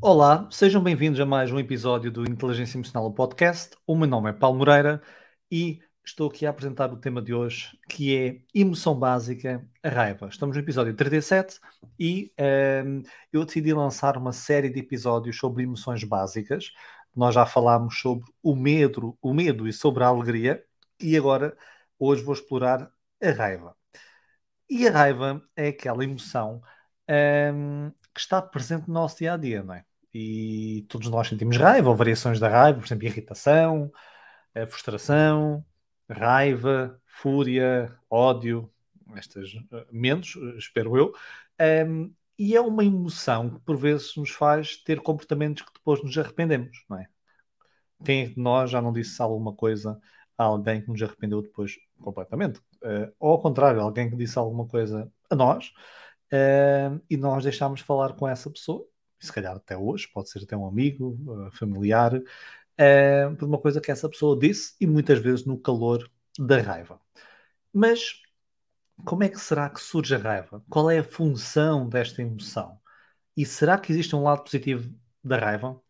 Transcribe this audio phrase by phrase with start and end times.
[0.00, 3.76] Olá, sejam bem-vindos a mais um episódio do Inteligência Emocional Podcast.
[3.84, 5.02] O meu nome é Paulo Moreira
[5.50, 10.28] e estou aqui a apresentar o tema de hoje, que é emoção básica, a raiva.
[10.28, 11.58] Estamos no episódio 37
[11.98, 16.70] e um, ehm, eu decidi lançar uma série de episódios sobre emoções básicas.
[17.14, 20.64] Nós já falámos sobre o medo, o medo e sobre a alegria
[21.00, 21.56] e agora
[21.98, 22.88] hoje vou explorar
[23.20, 23.76] a raiva.
[24.70, 26.62] E a raiva é aquela emoção
[27.08, 27.12] um,
[27.88, 29.87] ehm, que está presente no nosso dia a dia, não é?
[30.14, 33.92] E todos nós sentimos raiva ou variações da raiva, por exemplo, irritação,
[34.54, 35.64] eh, frustração,
[36.08, 38.72] raiva, fúria, ódio,
[39.14, 41.12] estas eh, menos, espero eu.
[41.60, 46.16] Um, e é uma emoção que por vezes nos faz ter comportamentos que depois nos
[46.16, 47.08] arrependemos, não é?
[48.04, 50.00] Quem de nós já não disse alguma coisa
[50.36, 52.60] a alguém que nos arrependeu depois completamente?
[52.82, 55.72] Uh, ou ao contrário, alguém que disse alguma coisa a nós
[56.32, 58.86] uh, e nós deixámos falar com essa pessoa,
[59.20, 63.80] se calhar até hoje, pode ser até um amigo, uh, familiar, uh, por uma coisa
[63.80, 67.00] que essa pessoa disse e muitas vezes no calor da raiva.
[67.72, 68.22] Mas
[69.04, 70.62] como é que será que surge a raiva?
[70.68, 72.78] Qual é a função desta emoção?
[73.36, 75.80] E será que existe um lado positivo da raiva?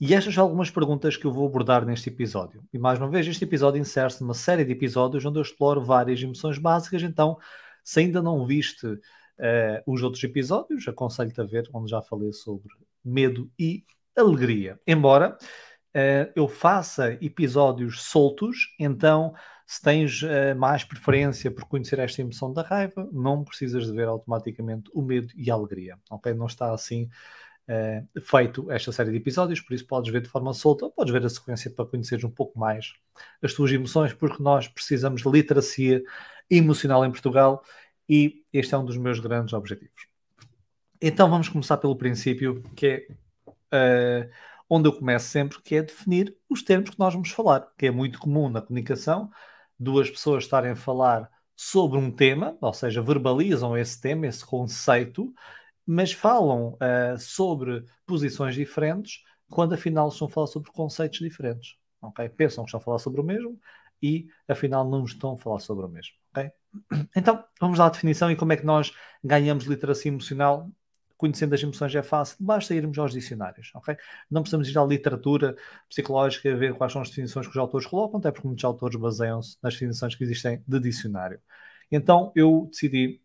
[0.00, 2.64] E estas são algumas perguntas que eu vou abordar neste episódio.
[2.72, 6.22] E mais uma vez, este episódio insere-se numa série de episódios onde eu exploro várias
[6.22, 7.02] emoções básicas.
[7.02, 7.38] Então,
[7.84, 8.98] se ainda não viste
[9.40, 12.68] uh, os outros episódios, aconselho-te a ver, onde já falei sobre
[13.04, 13.84] medo e
[14.16, 14.78] alegria.
[14.86, 19.34] Embora uh, eu faça episódios soltos, então
[19.66, 24.08] se tens uh, mais preferência por conhecer esta emoção da raiva, não precisas de ver
[24.08, 26.34] automaticamente o medo e a alegria, ok?
[26.34, 27.08] Não está assim
[27.68, 31.12] uh, feito esta série de episódios, por isso podes ver de forma solta ou podes
[31.12, 32.94] ver a sequência para conheceres um pouco mais
[33.42, 36.02] as tuas emoções, porque nós precisamos de literacia
[36.50, 37.62] emocional em Portugal
[38.10, 40.08] e este é um dos meus grandes objetivos.
[41.00, 43.06] Então vamos começar pelo princípio, que
[43.72, 44.30] é uh,
[44.68, 47.90] onde eu começo sempre, que é definir os termos que nós vamos falar, que é
[47.90, 49.30] muito comum na comunicação,
[49.78, 55.32] duas pessoas estarem a falar sobre um tema, ou seja, verbalizam esse tema, esse conceito,
[55.86, 61.76] mas falam uh, sobre posições diferentes, quando afinal estão a falar sobre conceitos diferentes.
[62.02, 62.28] Okay?
[62.28, 63.56] Pensam que estão a falar sobre o mesmo
[64.02, 66.19] e afinal não estão a falar sobre o mesmo.
[67.16, 68.92] Então, vamos lá à definição e como é que nós
[69.24, 70.70] ganhamos literacia emocional
[71.20, 73.94] conhecendo as emoções é fácil, basta irmos aos dicionários, ok?
[74.30, 75.54] Não precisamos ir à literatura
[75.86, 79.58] psicológica ver quais são as definições que os autores colocam, até porque muitos autores baseiam-se
[79.62, 81.38] nas definições que existem de dicionário.
[81.92, 83.20] Então eu decidi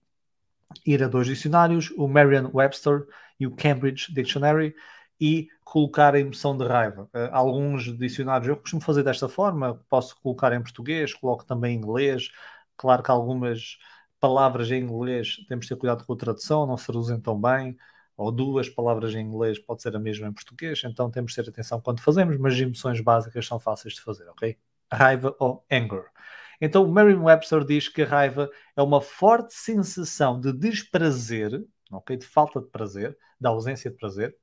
[0.85, 3.07] ir a dois dicionários, o Merriam-Webster
[3.39, 4.75] e o Cambridge Dictionary,
[5.19, 7.03] e colocar a emoção de raiva.
[7.13, 11.77] Uh, alguns dicionários eu costumo fazer desta forma, posso colocar em português, coloco também em
[11.77, 12.29] inglês.
[12.77, 13.77] Claro que algumas
[14.19, 17.77] palavras em inglês temos de ter cuidado com a tradução, não se traduzem tão bem,
[18.17, 21.49] ou duas palavras em inglês pode ser a mesma em português, então temos de ter
[21.49, 24.57] atenção quando fazemos, mas as emoções básicas são fáceis de fazer, ok?
[24.91, 26.05] Raiva ou anger.
[26.61, 32.15] Então, Merriam-Webster diz que a raiva é uma forte sensação de desprazer, ok?
[32.17, 34.35] De falta de prazer, da ausência de prazer,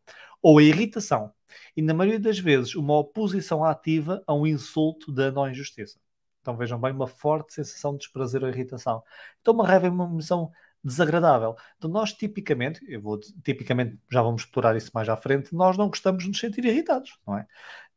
[0.42, 1.32] ou a irritação.
[1.76, 5.98] E, na maioria das vezes, uma oposição ativa a um insulto, dano ou injustiça.
[6.42, 9.02] Então vejam bem, uma forte sensação de desprazer ou irritação.
[9.40, 10.52] Então uma raiva é uma emoção
[10.84, 11.56] desagradável.
[11.78, 15.88] Então nós tipicamente, eu vou tipicamente, já vamos explorar isso mais à frente, nós não
[15.88, 17.46] gostamos de nos sentir irritados, não é?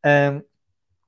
[0.05, 0.41] Um,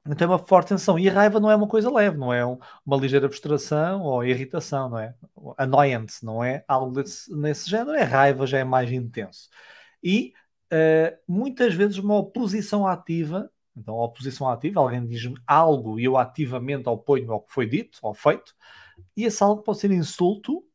[0.10, 0.98] então é uma forte sensação.
[0.98, 4.24] E a raiva não é uma coisa leve, não é um, uma ligeira frustração ou
[4.24, 5.14] irritação, não é?
[5.58, 9.50] Annoyance, não é algo desse, nesse género, é raiva, já é mais intenso.
[10.04, 10.34] E
[10.74, 16.18] uh, muitas vezes uma oposição ativa então, a oposição ativa, alguém diz-me algo e eu
[16.18, 18.56] ativamente oponho ao que foi dito ou feito,
[19.16, 20.66] e esse algo pode ser insulto,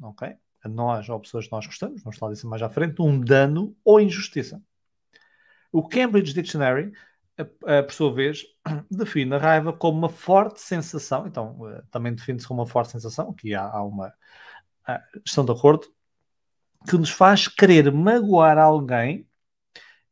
[0.00, 0.34] ok?
[0.64, 3.76] A nós ou pessoas que nós gostamos, vamos falar disso mais à frente, um dano
[3.84, 4.62] ou injustiça.
[5.70, 6.92] O Cambridge Dictionary,
[7.36, 8.44] por sua vez,
[8.90, 13.34] define a raiva como uma forte sensação, então eh, também define-se como uma forte sensação,
[13.34, 14.14] que há, há uma.
[15.24, 15.86] estão de acordo,
[16.88, 19.28] que nos faz querer magoar alguém,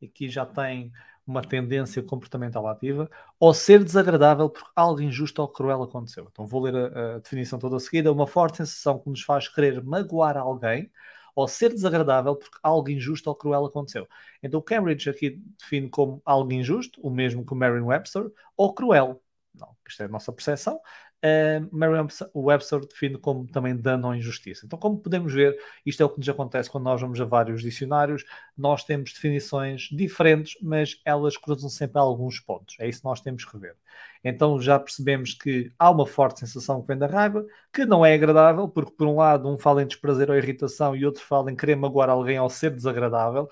[0.03, 0.91] aqui já tem
[1.25, 6.27] uma tendência comportamental ativa, ou ser desagradável porque algo injusto ou cruel aconteceu.
[6.31, 8.11] Então vou ler a, a definição toda a seguida.
[8.11, 10.91] Uma forte sensação que nos faz querer magoar alguém
[11.35, 14.07] ou ser desagradável porque algo injusto ou cruel aconteceu.
[14.41, 19.21] Então Cambridge aqui define como algo injusto, o mesmo que o Merriam-Webster, ou cruel.
[19.53, 20.79] Não, isto é a nossa percepção
[21.25, 24.65] uh, Merriam-Webster define como também dano ou injustiça.
[24.65, 27.61] Então, como podemos ver, isto é o que nos acontece quando nós vamos a vários
[27.61, 28.23] dicionários,
[28.55, 32.75] nós temos definições diferentes, mas elas cruzam sempre alguns pontos.
[32.79, 33.75] É isso que nós temos que ver.
[34.23, 38.13] Então, já percebemos que há uma forte sensação que vem da raiva, que não é
[38.13, 41.55] agradável, porque por um lado um fala em desprazer ou irritação e outro fala em
[41.55, 43.49] querer magoar alguém ao ser desagradável,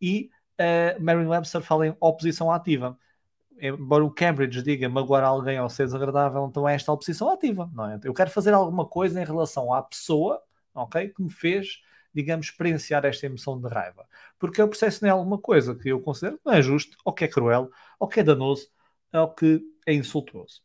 [0.00, 0.30] e
[0.60, 2.98] uh, Merriam-Webster fala em oposição ativa.
[3.60, 7.70] Embora o Cambridge diga magoar alguém ou ser desagradável, então é esta a oposição ativa,
[7.72, 8.00] não é?
[8.02, 10.42] Eu quero fazer alguma coisa em relação à pessoa,
[10.74, 11.80] ok, que me fez,
[12.12, 14.06] digamos, experienciar esta emoção de raiva.
[14.38, 17.24] Porque eu processo em alguma coisa que eu considero que não é justo, ou que
[17.24, 18.68] é cruel, ou que é danoso,
[19.12, 20.62] ou que é insultuoso.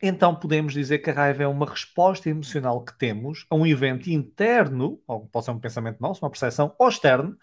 [0.00, 4.08] Então podemos dizer que a raiva é uma resposta emocional que temos a um evento
[4.08, 7.36] interno, ou pode ser um pensamento nosso, uma percepção, ou externo,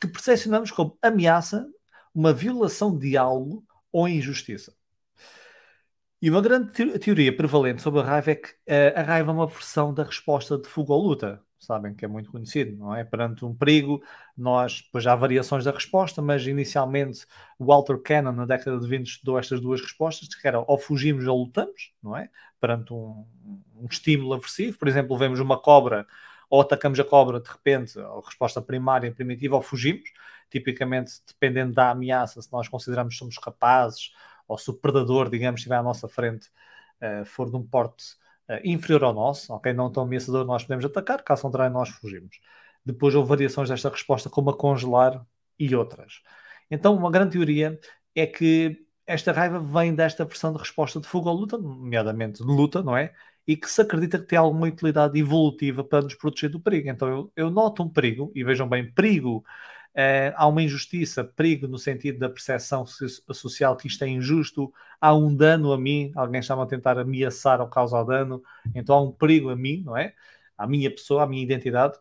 [0.00, 1.66] que percepcionamos como ameaça,
[2.12, 3.64] uma violação de algo
[3.94, 4.74] ou injustiça.
[6.20, 9.46] E uma grande teoria prevalente sobre a raiva é que uh, a raiva é uma
[9.46, 11.40] versão da resposta de fuga ou luta.
[11.60, 13.04] Sabem que é muito conhecido, não é?
[13.04, 14.02] Perante um perigo,
[14.36, 17.24] nós, pois há variações da resposta, mas inicialmente
[17.58, 21.38] Walter Cannon, na década de 20, estudou estas duas respostas, que eram ou fugimos ou
[21.38, 22.28] lutamos, não é?
[22.60, 23.24] Perante um,
[23.76, 24.76] um estímulo aversivo.
[24.76, 26.06] Por exemplo, vemos uma cobra
[26.50, 30.10] ou atacamos a cobra de repente, a resposta primária e primitiva, ou fugimos.
[30.54, 34.12] Tipicamente, dependendo da ameaça, se nós consideramos que somos capazes,
[34.46, 36.48] ou se o predador, digamos, estiver à nossa frente,
[37.02, 38.04] uh, for de um porte
[38.48, 39.72] uh, inferior ao nosso, ok?
[39.72, 42.38] Não tão ameaçador, nós podemos atacar, caso contrário, nós fugimos.
[42.86, 45.26] Depois houve variações desta resposta, como a congelar
[45.58, 46.22] e outras.
[46.70, 47.78] Então, uma grande teoria
[48.14, 52.48] é que esta raiva vem desta versão de resposta de fuga ou luta, nomeadamente de
[52.48, 53.12] luta, não é?
[53.46, 56.88] e que se acredita que tem alguma utilidade evolutiva para nos proteger do perigo.
[56.88, 59.44] Então eu, eu noto um perigo, e vejam bem, perigo,
[59.94, 65.14] eh, há uma injustiça, perigo no sentido da percepção social que isto é injusto, há
[65.14, 68.42] um dano a mim, alguém está-me a tentar ameaçar ou causar dano,
[68.74, 70.14] então há um perigo a mim, não é?
[70.58, 71.98] À minha pessoa, à minha identidade.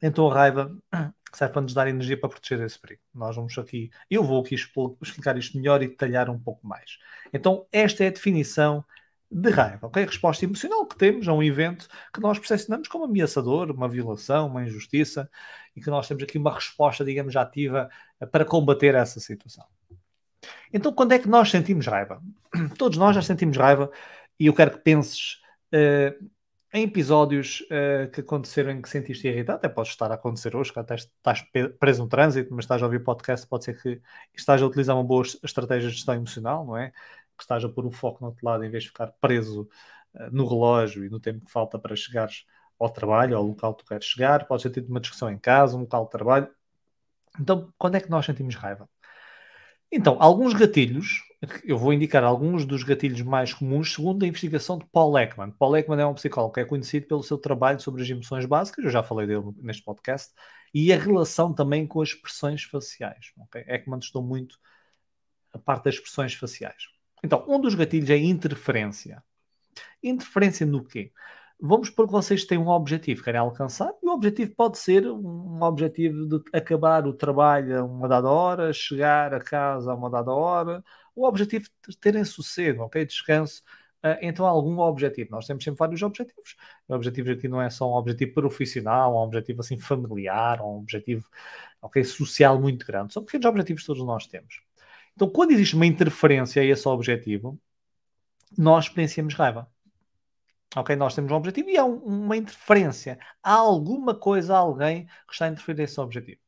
[0.00, 0.76] Então a raiva
[1.32, 3.02] serve para nos dar energia para proteger esse perigo.
[3.14, 6.98] Nós vamos aqui, eu vou aqui explicar isto melhor e detalhar um pouco mais.
[7.32, 8.84] Então, esta é a definição
[9.32, 10.02] de raiva, ok?
[10.02, 14.48] A resposta emocional que temos a um evento que nós percepcionamos como ameaçador, uma violação,
[14.48, 15.30] uma injustiça,
[15.74, 17.88] e que nós temos aqui uma resposta, digamos, ativa
[18.20, 19.64] eh, para combater essa situação.
[20.72, 22.20] Então, quando é que nós sentimos raiva?
[22.76, 23.90] Todos nós já sentimos raiva,
[24.38, 25.40] e eu quero que penses
[25.72, 26.30] uh,
[26.74, 30.72] em episódios uh, que aconteceram em que sentiste irritado, até pode estar a acontecer hoje,
[30.72, 31.44] que até estás
[31.78, 34.00] preso no trânsito, mas estás a ouvir podcast, pode ser que
[34.34, 36.92] estás a utilizar uma boa estratégia de gestão emocional, não é?
[37.42, 39.68] Que estás a pôr o foco no outro lado em vez de ficar preso
[40.14, 42.46] uh, no relógio e no tempo que falta para chegares
[42.78, 45.76] ao trabalho, ao local que tu queres chegar, pode ser tido uma discussão em casa,
[45.76, 46.48] um local de trabalho.
[47.40, 48.88] Então, quando é que nós sentimos raiva?
[49.90, 51.22] Então, alguns gatilhos,
[51.64, 55.50] eu vou indicar alguns dos gatilhos mais comuns segundo a investigação de Paul Ekman.
[55.50, 58.84] Paul Ekman é um psicólogo que é conhecido pelo seu trabalho sobre as emoções básicas,
[58.84, 60.32] eu já falei dele neste podcast,
[60.72, 63.32] e a relação também com as expressões faciais.
[63.44, 63.64] Okay?
[63.66, 64.58] Ekman estudou muito
[65.52, 66.84] a parte das expressões faciais.
[67.22, 69.22] Então, um dos gatilhos é interferência.
[70.02, 71.12] Interferência no quê?
[71.60, 75.62] Vamos supor que vocês têm um objetivo, querem alcançar, e o objetivo pode ser um
[75.62, 80.32] objetivo de acabar o trabalho a uma dada hora, chegar a casa a uma dada
[80.32, 80.82] hora,
[81.14, 83.04] o objetivo de terem sossego, ok?
[83.06, 83.62] Descanso.
[84.04, 85.30] Uh, então, algum objetivo.
[85.30, 86.56] Nós temos sempre vários objetivos.
[86.88, 91.24] O objetivo aqui não é só um objetivo profissional, um objetivo assim familiar, um objetivo
[91.80, 93.12] okay, social muito grande.
[93.12, 94.60] São pequenos objetivos que todos nós temos.
[95.14, 97.60] Então, quando existe uma interferência a esse objetivo,
[98.56, 99.70] nós experienciamos raiva.
[100.76, 100.96] Ok?
[100.96, 103.18] Nós temos um objetivo e há um, uma interferência.
[103.42, 106.40] Há alguma coisa, alguém que está a interferir nesse objetivo.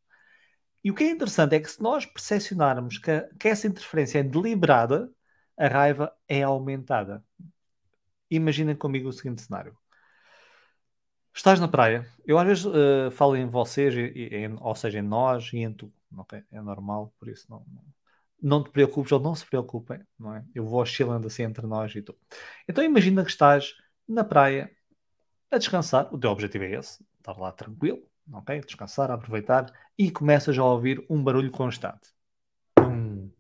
[0.83, 4.23] E o que é interessante é que se nós percepcionarmos que, que essa interferência é
[4.23, 5.11] deliberada,
[5.57, 7.25] a raiva é aumentada.
[8.31, 9.77] Imaginem comigo o seguinte cenário.
[11.35, 12.07] Estás na praia.
[12.27, 15.73] Eu às vezes uh, falo em vocês, e, em, ou seja, em nós e em
[15.73, 15.93] tu.
[16.19, 16.45] Okay?
[16.53, 17.83] É normal, por isso não, não,
[18.41, 20.45] não te preocupes ou não se preocupem, não é?
[20.55, 22.15] Eu vou oscilando assim entre nós e tu.
[22.69, 23.75] Então imagina que estás
[24.07, 24.71] na praia
[25.51, 28.61] a descansar, o teu objetivo é esse, estar lá tranquilo, ok?
[28.61, 32.13] Descansar, aproveitar e começas a ouvir um barulho constante.
[32.75, 33.31] Pum,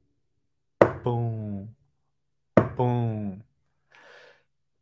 [1.02, 1.68] pum,
[2.76, 3.40] pum.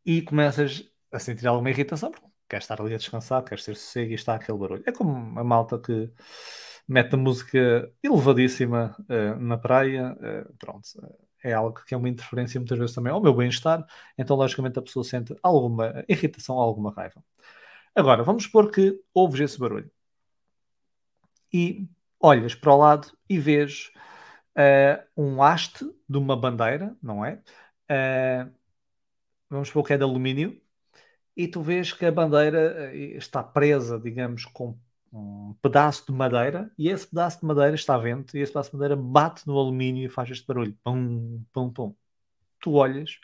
[0.05, 4.11] E começas a sentir alguma irritação, porque queres estar ali a descansar, queres ter sossego
[4.11, 4.83] e está aquele barulho.
[4.85, 6.11] É como a malta que
[6.87, 10.87] mete música elevadíssima uh, na praia, uh, pronto,
[11.43, 13.85] é algo que é uma interferência muitas vezes também ao meu bem-estar,
[14.17, 17.23] então logicamente a pessoa sente alguma irritação, alguma raiva.
[17.95, 19.91] Agora, vamos supor que ouves esse barulho
[21.51, 21.87] e
[22.19, 23.91] olhas para o lado e vês
[24.57, 27.41] uh, um haste de uma bandeira, não é?
[29.49, 30.59] vamos supor que é de alumínio,
[31.37, 34.75] e tu vês que a bandeira está presa, digamos, com
[35.13, 38.71] um pedaço de madeira e esse pedaço de madeira está a vento e esse pedaço
[38.71, 40.77] de madeira bate no alumínio e faz este barulho.
[40.83, 41.95] Pum, pum, pum.
[42.61, 43.19] Tu olhas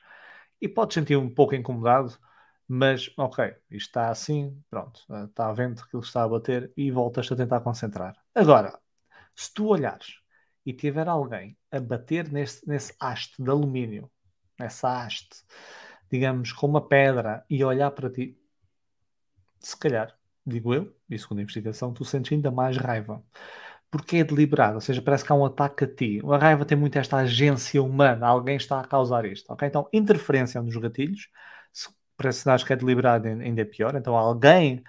[0.61, 2.17] e podes sentir um pouco incomodado,
[2.67, 7.31] mas ok, isto está assim, pronto, está a vento, aquilo está a bater e voltas
[7.31, 8.15] a tentar concentrar.
[8.35, 8.79] Agora,
[9.35, 10.19] Se tu olhares
[10.65, 14.11] e tiver alguém a bater nesse, nesse haste de alumínio,
[14.59, 15.45] nessa haste,
[16.11, 18.37] digamos, com uma pedra e olhar para ti,
[19.59, 20.18] se calhar,
[20.49, 23.23] digo eu, e segundo a investigação, tu sentes ainda mais raiva.
[23.91, 26.21] Porque é deliberado, ou seja, parece que há um ataque a ti.
[26.31, 29.67] A raiva tem muito esta agência humana, alguém está a causar isto, ok?
[29.67, 31.29] Então, interferência nos gatilhos,
[31.73, 34.83] se para sinais que é deliberado ainda é pior, então alguém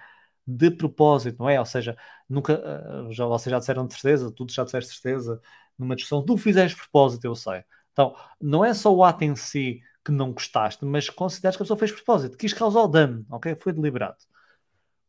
[0.45, 1.59] de propósito, não é?
[1.59, 1.97] Ou seja,
[2.29, 5.41] nunca, eh, já, vocês já disseram de certeza, tu já disseste certeza
[5.77, 7.63] numa discussão, tu fizeste propósito, eu sei.
[7.91, 11.65] Então, não é só o ato em si que não gostaste, mas consideras que a
[11.65, 13.55] pessoa fez propósito, quis causar o dano, ok?
[13.55, 14.17] Foi deliberado.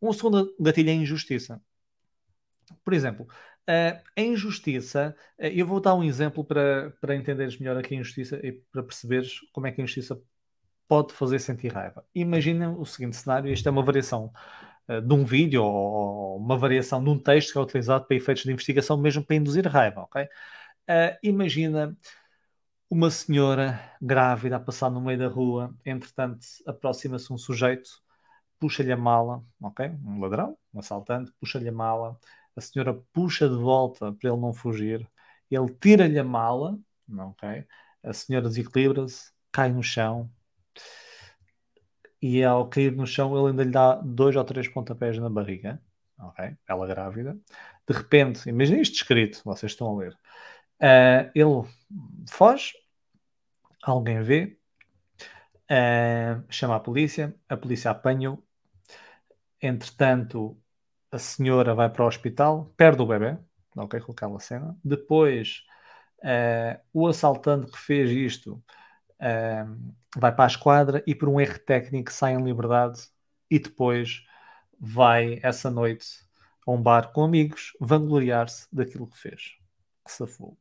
[0.03, 1.63] Um segundo gatilho é a injustiça.
[2.85, 3.29] Por exemplo,
[3.67, 8.37] a injustiça, eh, eu vou dar um exemplo para, para entenderes melhor aqui a injustiça
[8.45, 10.21] e para perceberes como é que a injustiça
[10.89, 12.05] pode fazer sentir raiva.
[12.15, 14.33] Imagina o seguinte cenário, isto é uma variação
[14.89, 18.43] uh, de um vídeo ou uma variação de um texto que é utilizado para efeitos
[18.43, 20.25] de investigação, mesmo para induzir raiva, ok?
[20.25, 21.97] Uh, imagina
[22.91, 27.91] uma senhora grávida a passar no meio da rua, entretanto aproxima-se um sujeito,
[28.63, 29.89] puxa-lhe a mala, ok?
[30.05, 32.17] Um ladrão, um assaltante, puxa-lhe a mala,
[32.55, 35.05] a senhora puxa de volta para ele não fugir,
[35.51, 36.79] ele tira-lhe a mala,
[37.13, 37.67] ok?
[38.05, 40.31] A senhora desequilibra-se, cai no chão,
[42.21, 45.83] e ao cair no chão ele ainda lhe dá dois ou três pontapés na barriga,
[46.21, 46.57] ok?
[46.69, 47.37] Ela grávida.
[47.89, 50.17] De repente, imagina isto escrito, vocês estão a ler.
[50.81, 51.69] Uh, ele
[52.31, 52.75] foge,
[53.83, 54.57] alguém vê,
[55.69, 58.41] uh, chama a polícia, a polícia apanha-o.
[59.63, 60.61] Entretanto,
[61.11, 63.39] a senhora vai para o hospital, perde o bebê,
[63.77, 64.77] ok, com aquela cena.
[64.85, 65.63] Depois,
[66.19, 68.55] uh, o assaltante que fez isto
[69.21, 73.03] uh, vai para a esquadra e por um erro técnico sai em liberdade
[73.49, 74.25] e depois
[74.81, 76.07] vai essa noite
[76.67, 79.57] a um bar com amigos vangloriar-se daquilo que fez,
[80.05, 80.59] que safou.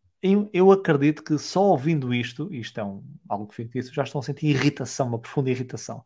[0.54, 4.48] Eu, acredito que só ouvindo isto, isto é um, algo fictício, já estão a sentir
[4.48, 6.06] irritação, uma profunda irritação,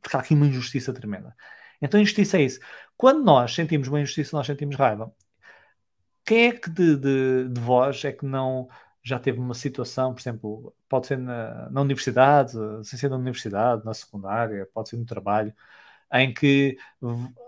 [0.00, 1.36] porque há aqui uma injustiça tremenda.
[1.80, 2.60] Então, injustiça é isso.
[2.96, 5.12] Quando nós sentimos uma injustiça, nós sentimos raiva.
[6.24, 8.68] Quem é que de, de, de vós é que não
[9.02, 12.52] já teve uma situação, por exemplo, pode ser na, na universidade,
[12.84, 15.54] sem ser na universidade, na secundária, pode ser no trabalho,
[16.12, 16.76] em que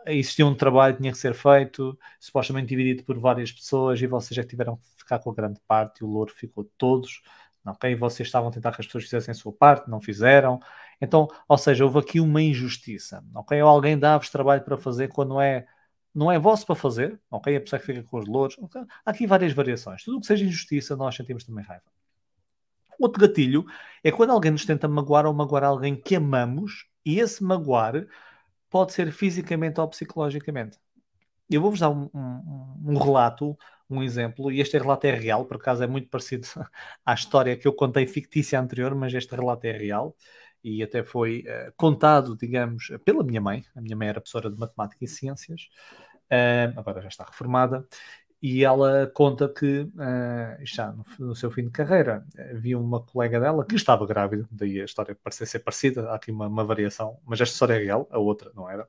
[0.06, 4.36] existia um trabalho que tinha que ser feito, supostamente dividido por várias pessoas, e vocês
[4.36, 7.22] já tiveram que ficar com a grande parte e o louro ficou de todos,
[7.66, 7.94] ok?
[7.96, 10.60] Vocês estavam a tentar que as pessoas fizessem a sua parte, não fizeram.
[11.02, 13.60] Então, ou seja, houve aqui uma injustiça, ok?
[13.60, 15.66] Ou alguém dá-vos trabalho para fazer quando é
[16.14, 17.56] não é vosso para fazer, ok?
[17.56, 18.56] A pessoa que fica com os louros.
[18.58, 18.82] Okay?
[19.04, 20.04] Há aqui várias variações.
[20.04, 21.82] Tudo o que seja injustiça, nós sentimos também raiva.
[23.00, 23.64] Outro gatilho
[24.04, 28.06] é quando alguém nos tenta magoar ou magoar alguém que amamos, e esse magoar
[28.70, 30.78] pode ser fisicamente ou psicologicamente.
[31.50, 33.58] Eu vou-vos dar um, um, um, relato,
[33.90, 36.46] um exemplo, e este relato é real, por acaso é muito parecido
[37.04, 40.14] à história que eu contei fictícia anterior, mas este relato é real
[40.64, 43.64] e até foi uh, contado, digamos, pela minha mãe.
[43.74, 45.68] A minha mãe era professora de matemática e ciências,
[46.30, 47.86] uh, agora já está reformada,
[48.40, 53.40] e ela conta que, uh, já no, no, seu fim de carreira, havia uma colega
[53.40, 57.18] dela que estava grávida, daí a história parecia ser parecida, há aqui uma, uma variação,
[57.24, 58.88] mas esta história é real, a outra não era.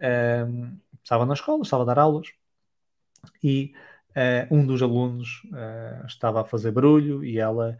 [0.00, 2.28] Uh, estava na escola, estava a dar aulas,
[3.42, 3.72] e
[4.50, 5.42] um dos alunos
[6.06, 7.76] estava a fazer barulho e ela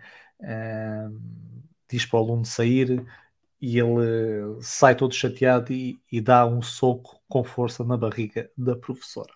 [1.88, 3.04] diz para o aluno sair
[3.60, 8.76] e ele sai todo chateado e, e, dá um soco com força na barriga da
[8.76, 9.32] professora.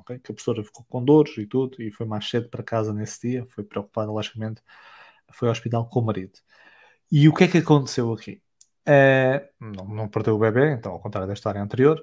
[0.00, 0.18] Okay?
[0.18, 3.28] Que a professora ficou com dores e tudo e foi mais cedo para casa nesse
[3.28, 4.62] dia, foi preocupada, logicamente,
[5.32, 6.38] foi ao hospital com o marido.
[7.10, 8.42] E o que é que aconteceu aqui?
[8.86, 12.02] Uh, não, não perdeu o bebê, então, ao contrário da história anterior,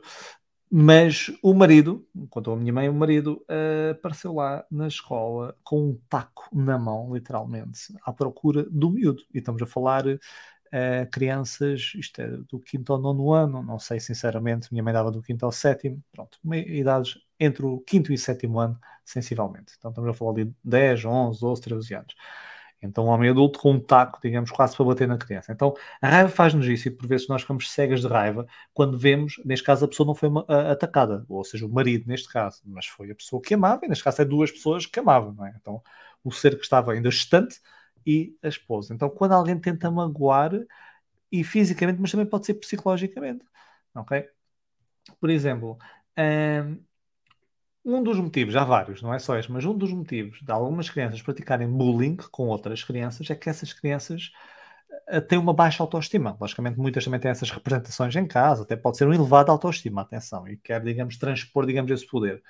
[0.73, 5.89] mas o marido, contou a minha mãe, o marido uh, apareceu lá na escola com
[5.89, 9.21] um taco na mão, literalmente, à procura do miúdo.
[9.33, 10.19] E estamos a falar uh,
[11.11, 15.21] crianças, isto é do quinto ao nono ano, não sei sinceramente, minha mãe dava do
[15.21, 19.73] quinto ao sétimo, pronto, idades entre o quinto e sétimo ano, sensivelmente.
[19.77, 22.15] Então estamos a falar de 10, 11, 12, 13 anos.
[22.81, 25.51] Então, um homem adulto com um taco, digamos, quase para bater na criança.
[25.51, 29.35] Então, a raiva faz-nos isso e por vezes nós ficamos cegas de raiva quando vemos,
[29.45, 30.29] neste caso, a pessoa não foi
[30.71, 34.03] atacada, ou seja, o marido, neste caso, mas foi a pessoa que amava, e neste
[34.03, 35.53] caso é duas pessoas que amavam, não é?
[35.59, 35.81] Então,
[36.23, 37.59] o ser que estava ainda distante
[38.05, 38.93] e a esposa.
[38.93, 40.51] Então, quando alguém tenta magoar,
[41.31, 43.45] e fisicamente, mas também pode ser psicologicamente,
[43.95, 44.27] ok?
[45.19, 45.77] Por exemplo,
[46.17, 46.79] hum,
[47.83, 50.89] um dos motivos, há vários, não é só este, mas um dos motivos de algumas
[50.89, 54.31] crianças praticarem bullying com outras crianças é que essas crianças
[55.11, 56.37] uh, têm uma baixa autoestima.
[56.39, 60.47] Logicamente, muitas também têm essas representações em casa, até pode ser um elevado autoestima, atenção,
[60.47, 62.43] e quer, digamos, transpor, digamos, esse poder.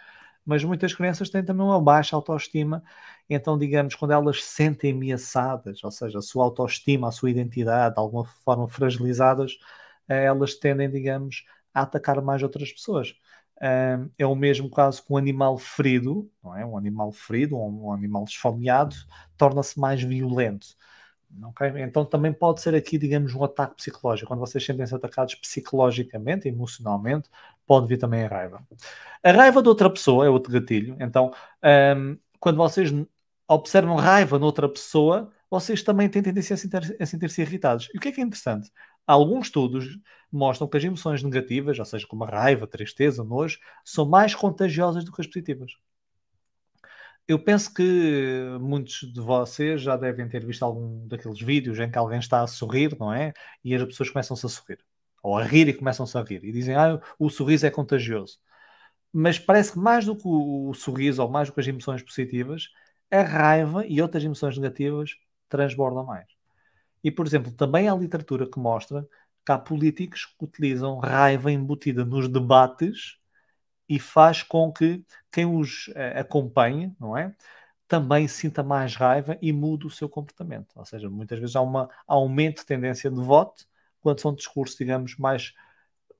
[0.45, 2.83] Mas muitas crianças têm também uma baixa autoestima,
[3.29, 7.95] então, digamos, quando elas se sentem ameaçadas, ou seja, a sua autoestima, a sua identidade,
[7.95, 9.57] de alguma forma fragilizadas,
[10.09, 13.15] eh, elas tendem, digamos, a atacar mais outras pessoas.
[14.17, 16.65] É o mesmo caso com um animal ferido, não é?
[16.65, 18.95] Um animal ferido, um animal esfomeado,
[19.37, 20.67] torna-se mais violento.
[21.49, 21.81] Okay?
[21.81, 24.27] Então também pode ser aqui, digamos, um ataque psicológico.
[24.27, 27.29] Quando vocês sentem-se atacados psicologicamente, emocionalmente,
[27.65, 28.61] pode vir também a raiva.
[29.23, 30.97] A raiva de outra pessoa é outro gatilho.
[30.99, 31.31] Então,
[31.95, 32.91] um, quando vocês
[33.47, 37.89] observam raiva noutra pessoa, vocês também têm tendência a sentir-se irritados.
[37.93, 38.71] E o que é que é interessante?
[39.11, 39.99] Alguns estudos
[40.31, 44.33] mostram que as emoções negativas, ou seja, como a raiva, a tristeza, nojo, são mais
[44.33, 45.73] contagiosas do que as positivas.
[47.27, 51.97] Eu penso que muitos de vocês já devem ter visto algum daqueles vídeos em que
[51.97, 53.33] alguém está a sorrir, não é?
[53.63, 54.79] E as pessoas começam-se a sorrir.
[55.21, 56.43] Ou a rir e começam-se a rir.
[56.45, 58.39] E dizem, ah, o sorriso é contagioso.
[59.13, 62.69] Mas parece que mais do que o sorriso ou mais do que as emoções positivas,
[63.11, 65.11] a raiva e outras emoções negativas
[65.49, 66.40] transbordam mais.
[67.03, 69.07] E, por exemplo, também há literatura que mostra
[69.45, 73.17] que há políticos que utilizam raiva embutida nos debates
[73.89, 77.35] e faz com que quem os uh, acompanhe, não é?
[77.87, 80.69] Também sinta mais raiva e mude o seu comportamento.
[80.75, 83.65] Ou seja, muitas vezes há um aumento de tendência de voto
[83.99, 85.53] quando são discursos, digamos, mais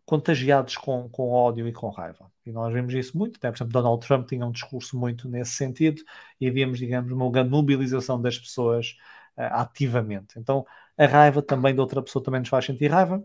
[0.06, 2.30] contagiados com, com ódio e com raiva.
[2.46, 3.40] E nós vemos isso muito.
[3.42, 3.50] Né?
[3.50, 6.02] Por exemplo, Donald Trump tinha um discurso muito nesse sentido
[6.40, 8.98] e havíamos, digamos, uma grande mobilização das pessoas
[9.38, 10.40] ativamente.
[10.40, 10.66] Então,
[10.98, 13.24] a raiva também de outra pessoa também nos faz sentir raiva.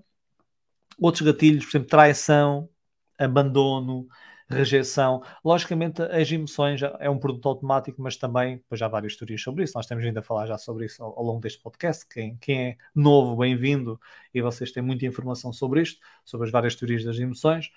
[0.99, 2.69] Outros gatilhos, por exemplo, traição,
[3.19, 4.09] abandono,
[4.49, 5.23] rejeição.
[5.45, 9.73] Logicamente, as emoções é um produto automático, mas também, pois há várias teorias sobre isso,
[9.77, 12.07] nós temos ainda a falar já sobre isso ao, ao longo deste podcast.
[12.09, 14.01] Quem, quem é novo, bem-vindo,
[14.33, 17.71] e vocês têm muita informação sobre isto, sobre as várias teorias das emoções.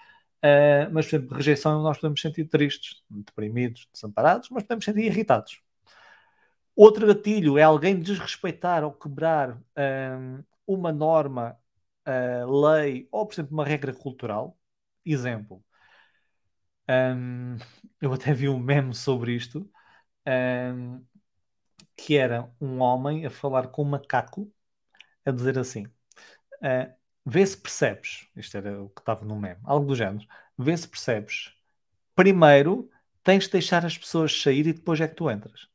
[0.43, 5.61] Uh, mas, por exemplo, rejeição nós podemos sentir tristes, deprimidos, desamparados, mas podemos sentir irritados.
[6.75, 11.57] Outro gatilho é alguém desrespeitar ou quebrar uh, uma norma,
[12.07, 14.57] uh, lei ou, por exemplo, uma regra cultural.
[15.05, 15.63] Exemplo,
[16.89, 17.57] um,
[18.01, 19.69] eu até vi um meme sobre isto,
[20.27, 21.05] um,
[21.95, 24.51] que era um homem a falar com um macaco,
[25.25, 26.93] a dizer assim: uh,
[27.25, 30.87] vê se percebes, isto era o que estava no meme, algo do género, vê se
[30.87, 31.53] percebes.
[32.15, 32.89] Primeiro
[33.23, 35.69] tens de deixar as pessoas sair e depois é que tu entras.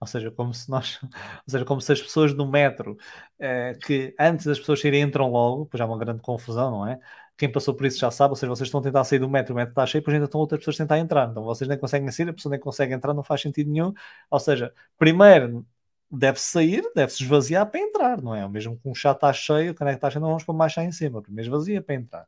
[0.00, 1.08] Ou seja, como se nós, ou
[1.48, 2.92] seja, como se as pessoas do metro,
[3.40, 6.98] uh, que antes das pessoas saírem entram logo, pois há uma grande confusão, não é?
[7.36, 9.52] quem passou por isso já sabe, ou seja, vocês estão a tentar sair do metro,
[9.52, 11.78] o metro está cheio, depois ainda estão outras pessoas a tentar entrar, então vocês nem
[11.78, 13.92] conseguem sair, a pessoa nem consegue entrar, não faz sentido nenhum.
[14.30, 15.66] Ou seja, primeiro
[16.10, 18.44] deve-se sair, deve-se esvaziar para entrar, não é?
[18.46, 20.54] O mesmo que um chá está cheio, quando é que está cheio, não vamos pôr
[20.54, 22.26] mais chá em cima, primeiro esvazia para entrar.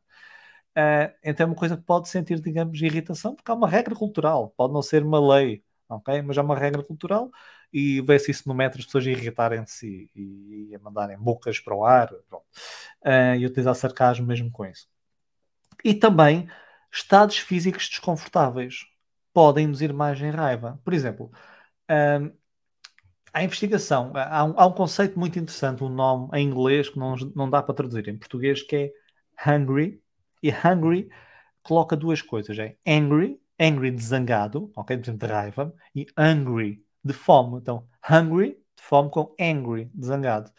[0.77, 4.53] Uh, então é uma coisa que pode sentir, digamos, irritação, porque há uma regra cultural,
[4.55, 6.21] pode não ser uma lei, ok?
[6.21, 7.31] Mas há uma regra cultural
[7.71, 11.85] e vê-se isso no metro, as pessoas irritarem-se e, e, a mandarem bocas para o
[11.85, 14.87] ar, uh, e utilizar sarcasmo mesmo com isso.
[15.83, 16.47] E também
[16.91, 18.85] estados físicos desconfortáveis
[19.33, 20.79] podem induzir mais em raiva.
[20.83, 21.31] Por exemplo,
[21.89, 22.31] um,
[23.33, 27.15] a investigação, há um, há um, conceito muito interessante, um nome em inglês que não,
[27.35, 30.01] não dá para traduzir em português, que é hungry.
[30.41, 31.09] E hungry
[31.61, 34.97] coloca duas coisas: é angry, angry de zangado, ok?
[34.97, 37.59] De raiva, e hungry de fome.
[37.59, 40.51] Então, hungry de fome com angry de zangado.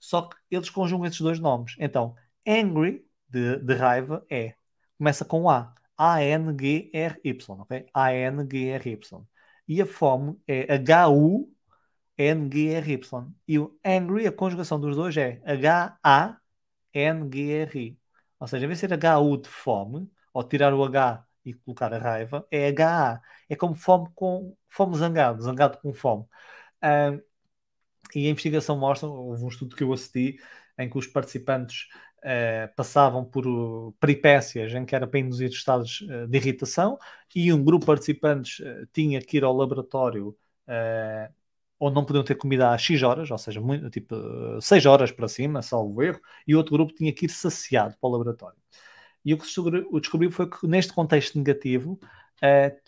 [0.00, 1.74] Só que eles conjugam esses dois nomes.
[1.78, 2.14] Então,
[2.46, 4.54] angry de, de raiva é
[4.98, 5.74] começa com A.
[5.96, 7.86] A-N-G-R-Y, ok?
[7.92, 9.26] A-N-G-R-Y.
[9.66, 11.48] E a fome é H-U-N-G-R-Y.
[13.48, 16.38] E o angry, a conjugação dos dois é H-A-N-G-R-I.
[18.40, 21.92] Ou seja, em vez de ser H-U de fome, ou tirar o H e colocar
[21.92, 23.20] a raiva, é H-A.
[23.48, 26.24] É como fome com fome zangado, zangado com fome.
[26.82, 27.22] Uh,
[28.14, 30.38] e a investigação mostra, houve um estudo que eu assisti,
[30.78, 36.00] em que os participantes uh, passavam por uh, peripécias em que era para induzir estados
[36.02, 36.98] uh, de irritação
[37.34, 40.36] e um grupo de participantes tinha que ir ao laboratório
[41.78, 44.16] ou não podiam ter comida às X horas, ou seja, muito, tipo
[44.60, 48.12] 6 horas para cima, salvo erro, e outro grupo tinha que ir saciado para o
[48.12, 48.58] laboratório.
[49.28, 49.60] E o que se
[50.00, 52.00] descobriu foi que neste contexto negativo,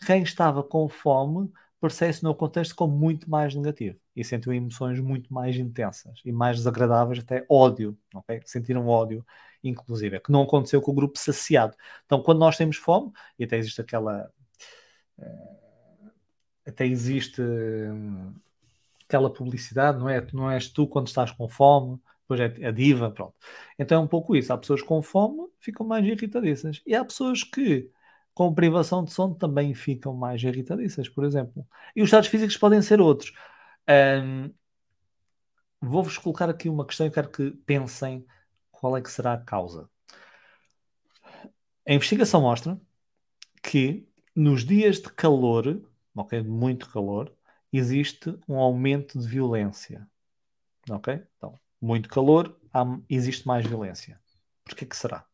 [0.07, 5.33] quem estava com fome percebe-se no contexto como muito mais negativo e sentiu emoções muito
[5.33, 8.41] mais intensas e mais desagradáveis, até ódio, ok?
[8.47, 9.23] Sentiram ódio,
[9.63, 11.77] inclusive, que não aconteceu com o grupo saciado.
[12.07, 14.33] Então, quando nós temos fome, e até existe aquela.
[15.19, 15.57] Eh,
[16.69, 18.33] até existe hum,
[19.07, 20.27] aquela publicidade, não é?
[20.33, 22.01] Não és tu quando estás com fome,
[22.31, 23.35] depois é a diva, pronto.
[23.79, 24.53] Então é um pouco isso.
[24.53, 26.83] Há pessoas com fome ficam mais irritadiças.
[26.87, 27.91] E há pessoas que
[28.35, 31.67] com privação de sono também ficam mais irritadiças, por exemplo.
[31.95, 33.33] E os estados físicos podem ser outros.
[33.89, 34.51] Um,
[35.83, 38.27] Vou-vos colocar aqui uma questão e quero que pensem
[38.71, 39.89] qual é que será a causa.
[41.89, 42.79] A investigação mostra
[43.63, 45.83] que nos dias de calor,
[46.15, 47.35] ok, muito calor,
[47.73, 50.07] existe um aumento de violência.
[50.91, 51.23] Ok?
[51.37, 54.21] Então, muito calor, há, existe mais violência.
[54.65, 55.25] Por que será?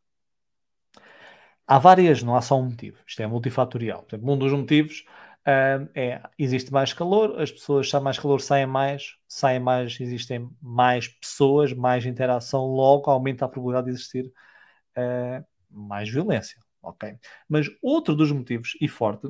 [1.67, 2.99] Há várias, não há só um motivo.
[3.07, 4.01] Isto é multifatorial.
[4.01, 5.05] Portanto, um dos motivos
[5.47, 10.49] uh, é existe mais calor, as pessoas, há mais calor, saem mais, saem mais, existem
[10.63, 16.61] mais pessoas, mais interação, logo aumenta a probabilidade de existir uh, mais violência.
[16.81, 17.19] Ok?
[17.49, 19.27] Mas outro dos motivos, e forte,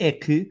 [0.00, 0.48] é que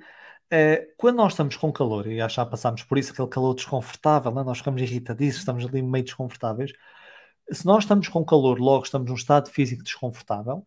[0.53, 4.43] Uh, quando nós estamos com calor, e já passámos por isso, aquele calor desconfortável, né?
[4.43, 6.71] nós ficamos irritadíssimos, estamos ali meio desconfortáveis.
[7.51, 10.65] Se nós estamos com calor, logo estamos num estado físico desconfortável,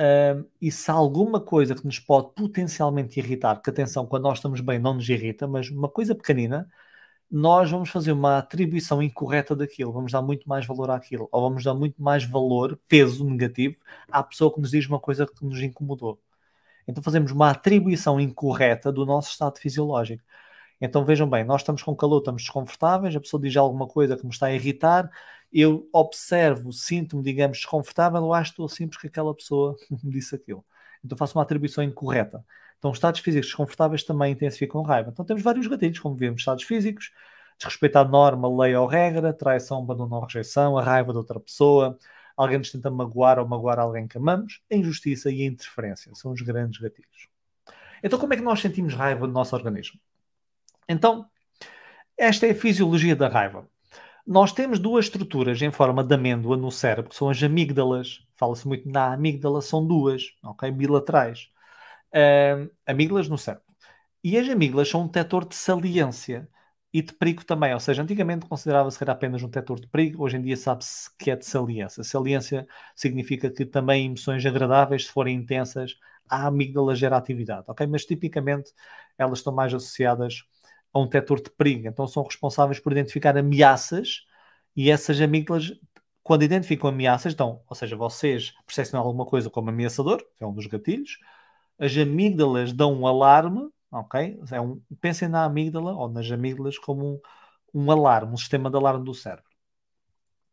[0.00, 4.38] uh, e se há alguma coisa que nos pode potencialmente irritar, que atenção, quando nós
[4.38, 6.68] estamos bem não nos irrita, mas uma coisa pequenina,
[7.30, 11.64] nós vamos fazer uma atribuição incorreta daquilo, vamos dar muito mais valor àquilo, ou vamos
[11.64, 13.76] dar muito mais valor, peso negativo,
[14.10, 16.20] à pessoa que nos diz uma coisa que nos incomodou.
[16.86, 20.22] Então fazemos uma atribuição incorreta do nosso estado fisiológico.
[20.80, 24.24] Então vejam bem, nós estamos com calor, estamos desconfortáveis, a pessoa diz alguma coisa que
[24.24, 25.10] me está a irritar,
[25.52, 30.64] eu observo, sinto-me, digamos, desconfortável, eu acho estou simples que aquela pessoa me disse aquilo.
[31.04, 32.44] Então faço uma atribuição incorreta.
[32.78, 35.10] Então estados físicos desconfortáveis também intensificam raiva.
[35.10, 37.12] Então temos vários gatilhos, como vimos, estados físicos,
[37.56, 41.98] desrespeitar norma, lei ou regra, traição, abandono ou rejeição, a raiva de outra pessoa,
[42.36, 46.32] alguém nos tenta magoar ou magoar alguém que amamos, a injustiça e a interferência são
[46.32, 47.28] os grandes gatilhos.
[48.02, 49.98] Então, como é que nós sentimos raiva no nosso organismo?
[50.88, 51.26] Então,
[52.16, 53.68] esta é a fisiologia da raiva.
[54.26, 58.26] Nós temos duas estruturas em forma de amêndoa no cérebro, que são as amígdalas.
[58.36, 60.70] Fala-se muito na amígdala, são duas, ok?
[60.70, 61.50] Bilaterais.
[62.12, 63.64] Uh, amígdalas no cérebro.
[64.22, 66.48] E as amígdalas são um detector de saliência
[66.94, 67.74] e de perigo também.
[67.74, 71.10] Ou seja, antigamente considerava-se que era apenas um detector de perigo, hoje em dia sabe-se
[71.18, 72.04] que é de saliência.
[72.04, 75.96] Saliência significa que também emoções agradáveis, se forem intensas,
[76.28, 77.84] a amígdala gera atividade, ok?
[77.88, 78.72] Mas tipicamente
[79.18, 80.44] elas estão mais associadas
[80.92, 84.24] a um detector de perigo, então são responsáveis por identificar ameaças
[84.76, 85.72] e essas amígdalas,
[86.22, 90.54] quando identificam ameaças, então, ou seja, vocês percebem alguma coisa como ameaçador, que é um
[90.54, 91.18] dos gatilhos,
[91.76, 94.40] as amígdalas dão um alarme ok?
[94.50, 97.20] É um, pensem na amígdala ou nas amígdalas como
[97.74, 99.50] um, um alarme, um sistema de alarme do cérebro.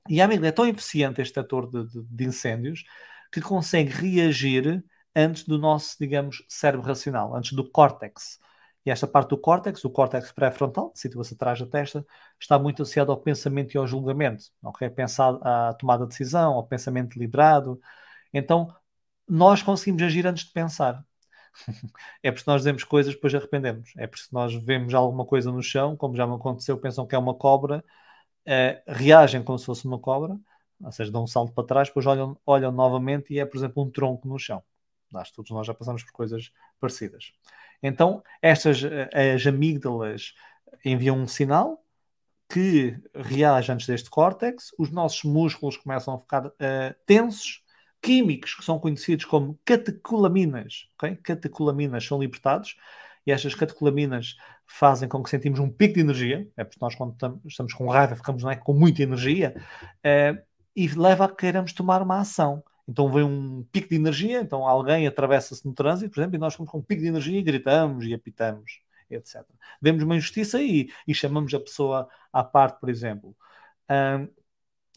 [0.09, 2.83] E a amígdala é tão eficiente, este ator de, de, de, incêndios,
[3.31, 4.83] que consegue reagir
[5.15, 8.39] antes do nosso, digamos, cérebro racional, antes do córtex.
[8.85, 12.05] E esta parte do córtex, o córtex pré-frontal, situa-se atrás da testa,
[12.39, 14.89] está muito associado ao pensamento e ao julgamento, ok?
[14.89, 17.79] Pensar a tomada de decisão, ao pensamento deliberado.
[18.33, 18.73] Então,
[19.27, 21.05] nós conseguimos agir antes de pensar
[22.23, 23.93] é porque nós dizemos coisas depois arrependemos.
[23.97, 27.17] É porque nós vemos alguma coisa no chão, como já me aconteceu, pensam que é
[27.17, 27.83] uma cobra,
[28.47, 30.37] uh, reagem como se fosse uma cobra,
[30.83, 33.83] ou seja, dão um salto para trás, depois olham, olham novamente e é, por exemplo,
[33.83, 34.63] um tronco no chão.
[35.09, 37.33] Que todos nós já passamos por coisas parecidas.
[37.83, 40.33] Então, estas eh, as amígdalas
[40.85, 41.83] enviam um sinal
[42.47, 46.51] que reage antes deste córtex, os nossos músculos começam a ficar uh,
[47.05, 47.63] tensos,
[48.01, 50.89] químicos que são conhecidos como catecolaminas.
[50.95, 51.15] Okay?
[51.17, 52.75] Catecolaminas são libertados
[53.25, 54.35] e estas catecolaminas
[54.65, 56.47] fazem com que sentimos um pico de energia.
[56.57, 60.41] É porque nós, quando estamos com raiva, ficamos é, com muita energia uh,
[60.75, 62.63] e leva a que queiramos tomar uma ação.
[62.87, 66.53] Então vem um pico de energia, então alguém atravessa-se no trânsito, por exemplo, e nós
[66.53, 69.45] ficamos com um pico de energia e gritamos e apitamos, etc.
[69.81, 73.35] Vemos uma injustiça aí e chamamos a pessoa à parte, por exemplo.
[73.89, 74.27] Uh,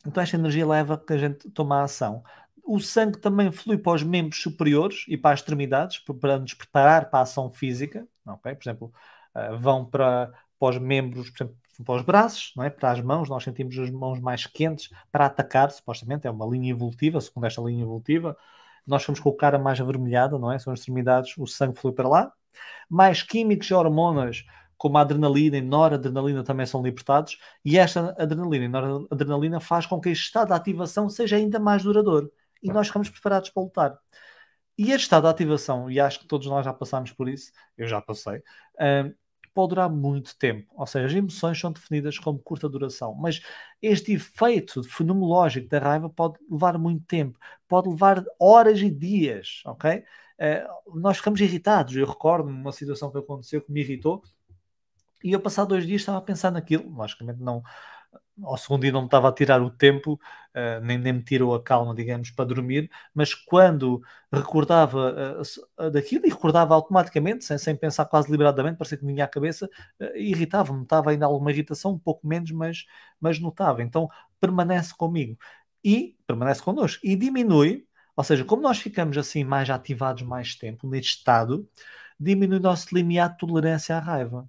[0.07, 2.23] então esta energia leva a que a gente tome a ação
[2.65, 7.11] o sangue também flui para os membros superiores e para as extremidades, para nos preparar
[7.11, 8.55] para a ação física, okay?
[8.55, 8.93] por exemplo,
[9.35, 12.71] uh, vão para, para os membros, por exemplo, para os braços, não é?
[12.71, 16.71] para as mãos, nós sentimos as mãos mais quentes para atacar, supostamente, é uma linha
[16.71, 18.37] evolutiva, segundo esta linha evolutiva,
[18.87, 20.59] nós ficamos com a cara mais avermelhada, não é?
[20.59, 22.33] São as extremidades, o sangue flui para lá.
[22.89, 24.45] Mais químicos e hormonas,
[24.77, 30.01] como a adrenalina e noradrenalina também são libertados, e esta adrenalina e noradrenalina faz com
[30.01, 32.31] que este estado de ativação seja ainda mais duradouro
[32.65, 33.99] e nós ficamos preparados para lutar.
[34.77, 37.87] E este estado de ativação, e acho que todos nós já passámos por isso, eu
[37.87, 39.15] já passei, uh,
[39.55, 40.67] pode durar muito tempo.
[40.77, 43.41] Ou seja, as emoções são definidas como curta duração, mas
[43.81, 50.03] este efeito fenomenológico da raiva pode levar muito tempo, pode levar horas e dias, ok?
[50.41, 51.95] Uh, nós ficamos irritados.
[51.95, 54.23] Eu recordo uma situação que aconteceu que me irritou
[55.25, 56.91] e eu, passado dois dias, estava a pensar naquilo.
[56.95, 57.63] Logicamente, não,
[58.43, 61.55] ao segundo dia não me estava a tirar o tempo, uh, nem, nem me tirou
[61.55, 65.41] a calma, digamos, para dormir, mas quando recordava
[65.79, 69.29] uh, daquilo e recordava automaticamente, sem, sem pensar quase liberadamente, parecia que me vinha à
[69.29, 69.67] cabeça,
[70.01, 72.85] uh, irritava-me, notava ainda alguma irritação, um pouco menos, mas,
[73.21, 73.83] mas notava.
[73.83, 74.09] Então
[74.41, 75.39] permanece comigo
[75.83, 80.89] e permanece connosco e diminui, ou seja, como nós ficamos assim mais ativados mais tempo
[80.89, 81.69] neste estado,
[82.19, 84.49] diminui o nosso limiar de tolerância à raiva.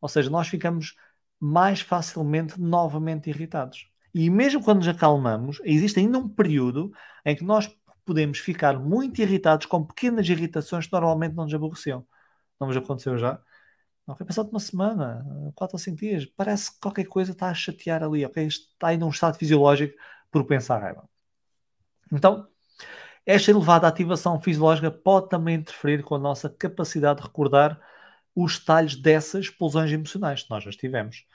[0.00, 0.96] Ou seja, nós ficamos
[1.44, 3.90] mais facilmente novamente irritados.
[4.14, 6.92] E mesmo quando nos acalmamos, existe ainda um período
[7.24, 7.68] em que nós
[8.04, 12.06] podemos ficar muito irritados com pequenas irritações que normalmente não nos aborreciam.
[12.60, 13.40] Não nos aconteceu já?
[14.16, 15.26] Foi passado uma semana,
[15.56, 16.26] quatro ou cinco dias.
[16.26, 18.46] Parece que qualquer coisa está a chatear ali, ok?
[18.46, 19.98] Está aí num estado fisiológico
[20.30, 21.08] por pensar raiva.
[22.12, 22.46] Então,
[23.26, 27.80] esta elevada ativação fisiológica pode também interferir com a nossa capacidade de recordar
[28.34, 31.26] os detalhes dessas explosões emocionais que nós já tivemos.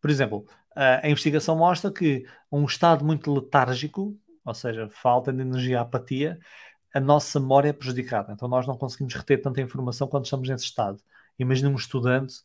[0.00, 5.80] Por exemplo, a investigação mostra que um estado muito letárgico, ou seja, falta de energia,
[5.80, 6.38] apatia,
[6.94, 8.32] a nossa memória é prejudicada.
[8.32, 11.00] Então nós não conseguimos reter tanta informação quando estamos nesse estado.
[11.38, 12.42] Imagina um estudante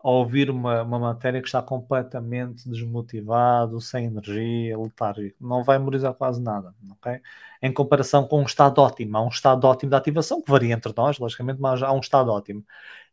[0.00, 5.36] a ouvir uma, uma matéria que está completamente desmotivado, sem energia, letárgico.
[5.40, 7.20] Não vai memorizar quase nada, ok?
[7.60, 9.16] Em comparação com um estado ótimo.
[9.16, 12.30] Há um estado ótimo de ativação, que varia entre nós, logicamente, mas há um estado
[12.30, 12.64] ótimo.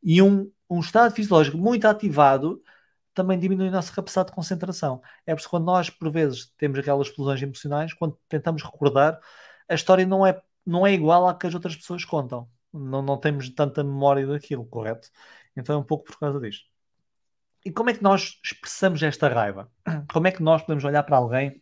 [0.03, 2.61] E um, um estado fisiológico muito ativado
[3.13, 5.01] também diminui a nossa capacidade de concentração.
[5.25, 9.19] É por isso que quando nós, por vezes, temos aquelas explosões emocionais, quando tentamos recordar,
[9.69, 12.49] a história não é, não é igual à que as outras pessoas contam.
[12.73, 15.09] Não, não temos tanta memória daquilo, correto?
[15.55, 16.65] Então é um pouco por causa disto.
[17.63, 19.71] E como é que nós expressamos esta raiva?
[20.13, 21.59] Como é que nós podemos olhar para alguém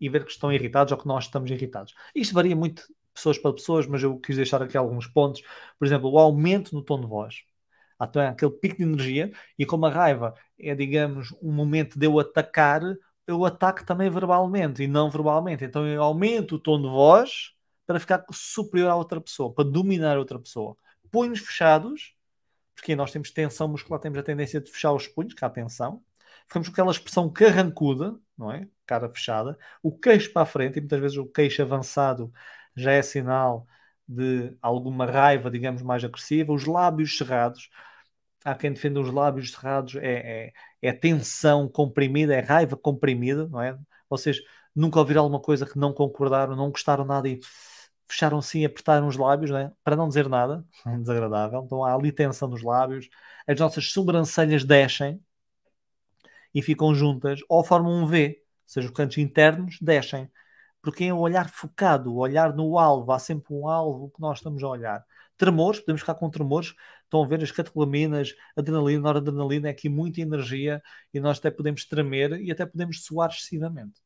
[0.00, 1.94] e ver que estão irritados ou que nós estamos irritados?
[2.14, 5.42] Isto varia muito de pessoas para pessoas, mas eu quis deixar aqui alguns pontos.
[5.78, 7.42] Por exemplo, o aumento no tom de voz.
[8.00, 12.06] Então é aquele pico de energia e como a raiva é, digamos, um momento de
[12.06, 12.82] eu atacar,
[13.26, 15.64] eu ataco também verbalmente e não verbalmente.
[15.64, 17.52] Então eu aumento o tom de voz
[17.86, 20.76] para ficar superior à outra pessoa, para dominar a outra pessoa.
[21.10, 22.14] Punhos fechados
[22.78, 26.00] porque nós temos tensão muscular, temos a tendência de fechar os punhos, que há tensão.
[26.46, 28.68] Ficamos com aquela expressão carrancuda, não é?
[28.86, 29.58] Cara fechada.
[29.82, 32.32] O queixo para a frente, e muitas vezes o queixo avançado
[32.76, 33.66] já é sinal
[34.08, 36.52] de alguma raiva, digamos, mais agressiva.
[36.52, 37.68] Os lábios cerrados.
[38.44, 43.60] Há quem defenda os lábios cerrados, é, é, é tensão comprimida, é raiva comprimida, não
[43.60, 43.76] é?
[44.08, 44.38] Vocês
[44.74, 47.40] nunca ouviram alguma coisa que não concordaram, não gostaram nada e
[48.08, 49.72] fecharam sim, apertaram os lábios, né?
[49.84, 50.64] para não dizer nada,
[51.00, 51.62] desagradável.
[51.64, 53.08] Então há ali tensão nos lábios,
[53.46, 55.20] as nossas sobrancelhas descem
[56.54, 60.30] e ficam juntas, ou formam um V, ou seja, os cantos internos descem.
[60.82, 64.62] Porque é o olhar focado, olhar no alvo, há sempre um alvo que nós estamos
[64.62, 65.04] a olhar.
[65.36, 70.20] Tremores, podemos ficar com tremores, estão a ver as catecolaminas, adrenalina, noradrenalina, é aqui muita
[70.20, 74.00] energia e nós até podemos tremer e até podemos suar excessivamente.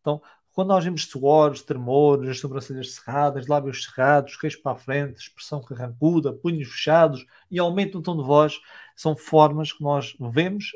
[0.00, 5.20] Então, quando nós vemos suores, tremores, as sobrancelhas cerradas, lábios cerrados, queixo para a frente,
[5.20, 8.58] expressão carrancuda, punhos fechados e aumento no tom de voz,
[8.96, 10.72] são formas que nós vemos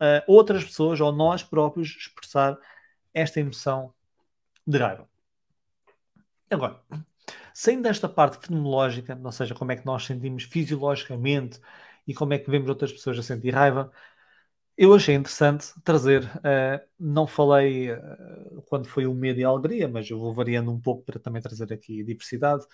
[0.00, 2.58] uh, outras pessoas ou nós próprios expressar
[3.14, 3.94] esta emoção
[4.66, 5.08] de raiva.
[6.50, 6.80] Agora,
[7.54, 11.60] saindo desta parte fenomenológica, ou seja, como é que nós sentimos fisiologicamente
[12.06, 13.90] e como é que vemos outras pessoas a sentir raiva,
[14.76, 19.88] eu achei interessante trazer, uh, não falei uh, quando foi o medo e a alegria,
[19.88, 22.64] mas eu vou variando um pouco para também trazer aqui diversidade.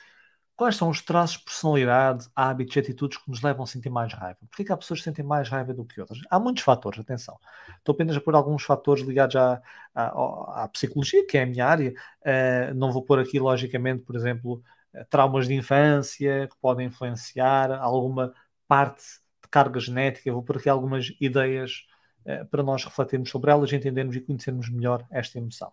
[0.57, 4.13] Quais são os traços de personalidade, hábitos e atitudes que nos levam a sentir mais
[4.15, 4.39] raiva?
[4.49, 6.19] Porquê que há pessoas que sentem mais raiva do que outras?
[6.31, 7.39] Há muitos fatores, atenção.
[7.79, 9.61] Estou apenas a pôr alguns fatores ligados à,
[9.95, 11.93] à, à psicologia, que é a minha área.
[12.23, 14.63] Uh, não vou pôr aqui, logicamente, por exemplo,
[15.11, 18.33] traumas de infância que podem influenciar alguma
[18.67, 19.03] parte
[19.43, 20.33] de carga genética.
[20.33, 21.87] Vou pôr aqui algumas ideias
[22.25, 25.73] eh, para nós refletirmos sobre elas, entendermos e conhecermos melhor esta emoção.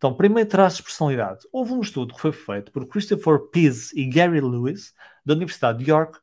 [0.00, 1.40] Então, primeiro traço de personalidade.
[1.52, 4.94] Houve um estudo que foi feito por Christopher Pease e Gary Lewis,
[5.26, 6.18] da Universidade de York,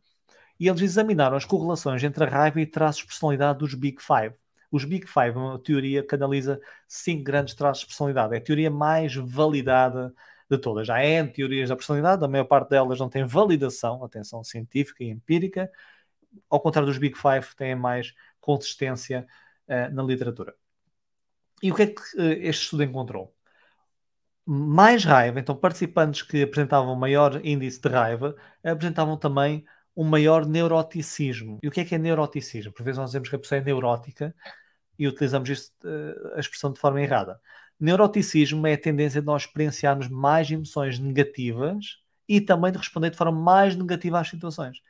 [0.59, 4.33] e eles examinaram as correlações entre a raiva e traços de personalidade dos Big Five.
[4.71, 8.33] Os Big Five é uma teoria que analisa cinco grandes traços de personalidade.
[8.33, 10.11] É a teoria mais validada
[10.49, 10.87] de todas.
[10.87, 15.09] Já é teorias da personalidade, a maior parte delas não tem validação, atenção científica e
[15.11, 15.71] empírica.
[16.49, 19.27] Ao contrário dos Big Five, têm mais consistência
[19.67, 20.55] uh, na literatura.
[21.61, 23.36] E o que é que uh, este estudo encontrou?
[24.49, 28.33] Mais raiva, então participantes que apresentavam maior índice de raiva
[28.63, 31.59] apresentavam também um maior neuroticismo.
[31.61, 32.71] E o que é que é neuroticismo?
[32.71, 34.33] Por vezes nós dizemos que a pessoa é neurótica
[34.97, 35.49] e utilizamos
[35.83, 37.41] uh, a expressão de forma errada.
[37.77, 43.17] Neuroticismo é a tendência de nós experienciarmos mais emoções negativas e também de responder de
[43.17, 44.81] forma mais negativa às situações.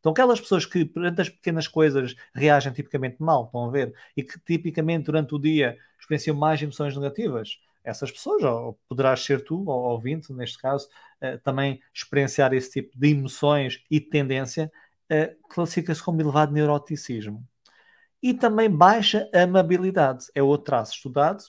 [0.00, 4.22] Então, aquelas pessoas que, perante as pequenas coisas, reagem tipicamente mal, estão a ver, e
[4.24, 9.68] que tipicamente durante o dia experienciam mais emoções negativas, essas pessoas, ou poderás ser tu,
[9.68, 10.88] ou ouvinte, neste caso,
[11.22, 14.72] uh, também experienciar esse tipo de emoções e tendência,
[15.12, 17.46] uh, classifica-se como elevado neuroticismo.
[18.22, 21.44] E também baixa amabilidade, é outro traço estudado,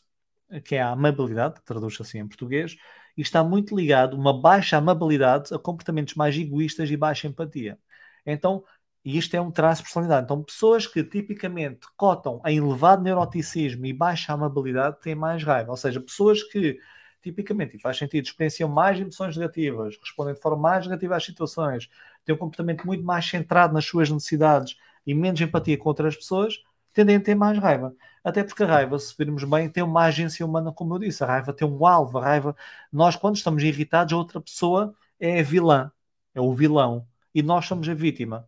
[0.63, 2.76] que é a amabilidade, que traduz assim em português,
[3.17, 7.80] e está muito ligado, uma baixa amabilidade, a comportamentos mais egoístas e baixa empatia.
[8.26, 8.63] Então,
[9.06, 10.26] e isto é um traço de personalidade.
[10.26, 15.70] Então, pessoas que tipicamente cotam em elevado neuroticismo e baixa amabilidade têm mais raiva.
[15.72, 16.80] Ou seja, pessoas que
[17.22, 21.89] tipicamente, e faz sentido, experienciam mais emoções negativas, respondem de forma mais negativa às situações,
[22.24, 26.63] têm um comportamento muito mais centrado nas suas necessidades e menos empatia com outras pessoas,
[26.94, 27.96] tendem a ter mais raiva.
[28.24, 31.24] Até porque a raiva, se virmos bem, tem uma agência humana, como eu disse.
[31.24, 32.18] A raiva tem um alvo.
[32.18, 32.56] A raiva,
[32.91, 35.91] nós, quando estamos irritados, a outra pessoa é a vilã,
[36.34, 37.08] é o vilão.
[37.34, 38.48] E nós somos a vítima.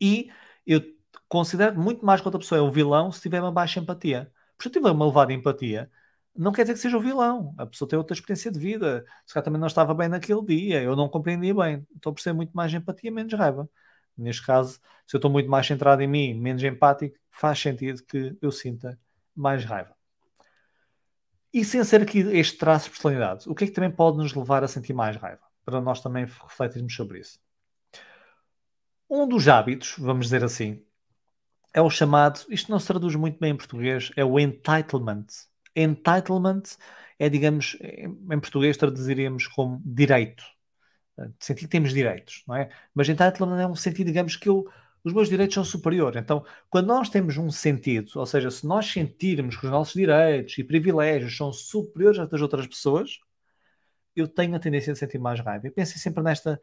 [0.00, 0.30] E
[0.66, 0.80] eu
[1.28, 4.32] considero muito mais que outra pessoa é o vilão se tiver uma baixa empatia.
[4.56, 5.90] Porque se tiver uma elevada empatia,
[6.36, 7.54] não quer dizer que seja o vilão.
[7.58, 9.04] A pessoa tem outra experiência de vida.
[9.26, 11.86] Se calhar também não estava bem naquele dia, eu não compreendia bem.
[11.96, 13.68] Estou a perceber muito mais empatia, menos raiva.
[14.16, 18.36] Neste caso, se eu estou muito mais centrado em mim, menos empático, faz sentido que
[18.42, 18.98] eu sinta
[19.34, 19.94] mais raiva.
[21.52, 24.34] E sem ser aqui este traço de personalidade, o que é que também pode nos
[24.34, 25.42] levar a sentir mais raiva?
[25.64, 27.40] Para nós também refletirmos sobre isso.
[29.10, 30.82] Um dos hábitos, vamos dizer assim,
[31.72, 35.26] é o chamado, isto não se traduz muito bem em português, é o entitlement.
[35.74, 36.62] Entitlement
[37.18, 40.42] é, digamos, em português traduziríamos como direito.
[41.40, 42.70] Sentir que temos direitos, não é?
[42.94, 44.68] Mas entitlement é um sentido, digamos, que eu,
[45.02, 46.20] os meus direitos são superiores.
[46.20, 50.56] Então, quando nós temos um sentido, ou seja, se nós sentirmos que os nossos direitos
[50.58, 53.18] e privilégios são superiores às das outras pessoas,
[54.14, 55.66] eu tenho a tendência de sentir mais raiva.
[55.66, 56.60] Eu pensei sempre nesta,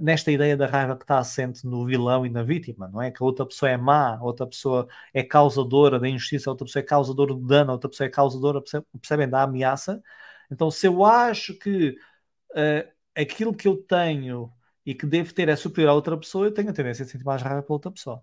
[0.00, 3.10] nesta ideia da raiva que está assente no vilão e na vítima, não é?
[3.10, 6.66] Que a outra pessoa é má, a outra pessoa é causadora da injustiça, a outra
[6.66, 8.62] pessoa é causadora do dano, a outra pessoa é causadora,
[9.00, 10.02] percebem, da ameaça.
[10.50, 11.90] Então, se eu acho que
[12.52, 14.52] uh, aquilo que eu tenho
[14.84, 17.24] e que devo ter é superior à outra pessoa, eu tenho a tendência de sentir
[17.24, 18.22] mais raiva pela outra pessoa.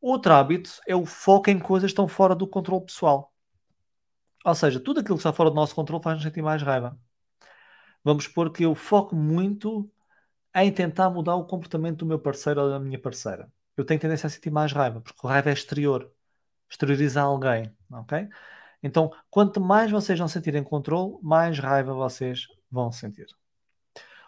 [0.00, 3.32] Outro hábito é o foco em coisas que estão fora do controle pessoal.
[4.44, 6.98] Ou seja, tudo aquilo que está fora do nosso controle faz-nos sentir mais raiva.
[8.02, 9.90] Vamos supor que eu foco muito
[10.54, 13.50] em tentar mudar o comportamento do meu parceiro ou da minha parceira.
[13.76, 16.10] Eu tenho tendência a sentir mais raiva, porque raiva é exterior.
[16.68, 18.28] Exteriorizar alguém, ok?
[18.82, 23.26] Então, quanto mais vocês vão sentirem controle, mais raiva vocês vão sentir.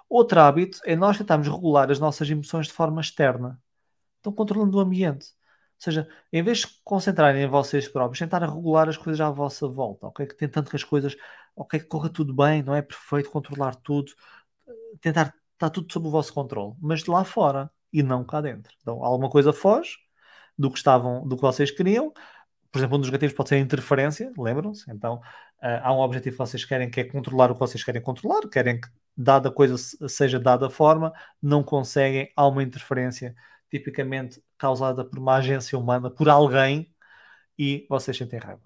[0.09, 3.61] Outro hábito é nós tentarmos regular as nossas emoções de forma externa.
[4.21, 5.27] Então, controlando o ambiente.
[5.27, 9.67] Ou seja, em vez de concentrarem em vocês próprios, tentar regular as coisas à vossa
[9.69, 10.27] volta, ok?
[10.27, 11.17] Tentando que as coisas,
[11.57, 14.13] ok, corra tudo bem, não é perfeito, controlar tudo,
[15.01, 18.75] tentar está tudo sob o vosso controle, mas de lá fora e não cá dentro.
[18.81, 19.97] Então, alguma coisa foge
[20.59, 22.13] do que estavam, do que vocês queriam.
[22.71, 24.91] Por exemplo, um dos negativos pode ser a interferência, lembram-se?
[24.91, 28.03] Então, uh, há um objetivo que vocês querem que é controlar o que vocês querem
[28.03, 29.77] controlar, querem que dada coisa
[30.09, 33.35] seja dada forma, não conseguem, há uma interferência
[33.71, 36.93] tipicamente causada por uma agência humana, por alguém,
[37.59, 38.63] e vocês sentem raiva.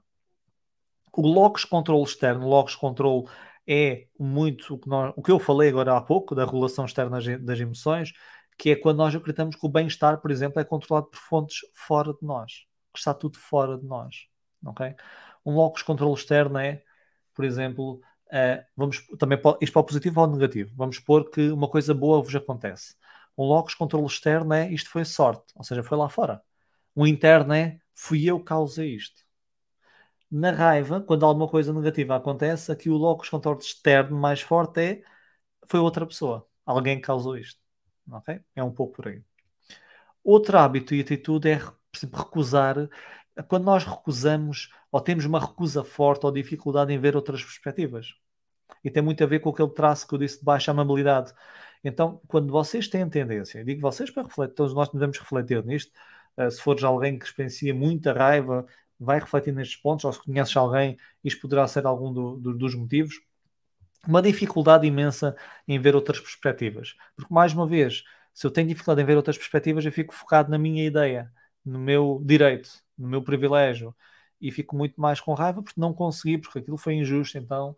[1.13, 3.29] O locus control externo, locus control
[3.67, 7.19] é muito o que, nós, o que eu falei agora há pouco, da regulação externa
[7.39, 8.13] das emoções,
[8.57, 12.13] que é quando nós acreditamos que o bem-estar, por exemplo, é controlado por fontes fora
[12.13, 14.27] de nós, que está tudo fora de nós.
[14.65, 14.95] Okay?
[15.45, 16.83] Um locus controle externo é,
[17.35, 20.73] por exemplo, uh, vamos também isto para o positivo ou negativo.
[20.77, 22.95] Vamos supor que uma coisa boa vos acontece.
[23.37, 26.41] Um locus controle externo é isto foi sorte, ou seja, foi lá fora.
[26.95, 29.26] Um interno é fui eu que causei isto
[30.31, 35.03] na raiva, quando alguma coisa negativa acontece, aqui o locus controle externo mais forte é
[35.67, 37.61] foi outra pessoa, alguém causou isto.
[38.11, 38.41] Ok?
[38.55, 39.23] É um pouco por aí.
[40.23, 41.61] Outro hábito e atitude é,
[42.13, 42.77] recusar.
[43.49, 48.15] Quando nós recusamos ou temos uma recusa forte ou dificuldade em ver outras perspectivas.
[48.85, 51.33] E tem muito a ver com aquele traço que eu disse de baixa amabilidade.
[51.85, 55.93] Então, quando vocês têm tendência, digo vocês para refletir, todos nós devemos refletir nisto,
[56.37, 58.67] uh, se fores alguém que experiencia muita raiva,
[58.99, 62.75] vai refletir nestes pontos, ou se conheces alguém, isto poderá ser algum do, do, dos
[62.75, 63.21] motivos.
[64.07, 66.95] Uma dificuldade imensa em ver outras perspectivas.
[67.17, 70.51] Porque, mais uma vez, se eu tenho dificuldade em ver outras perspectivas, eu fico focado
[70.51, 71.33] na minha ideia,
[71.65, 73.95] no meu direito, no meu privilégio,
[74.41, 77.77] e fico muito mais com raiva porque não consegui, porque aquilo foi injusto, então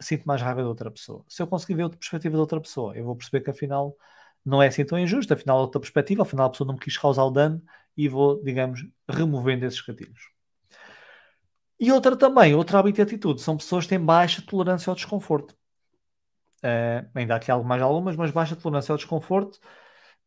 [0.00, 1.24] sinto mais raiva da outra pessoa.
[1.28, 3.96] Se eu conseguir ver outra perspectiva da outra pessoa, eu vou perceber que afinal
[4.44, 7.24] não é assim tão injusto, afinal outra perspectiva, afinal a pessoa não me quis causar
[7.24, 7.62] o dano
[7.96, 10.30] e vou, digamos, removendo esses gatilhos.
[11.78, 15.56] E outra também, outra hábito e atitude, são pessoas que têm baixa tolerância ao desconforto.
[16.62, 19.58] Uh, ainda há aqui algo mais algumas, mas baixa tolerância ao desconforto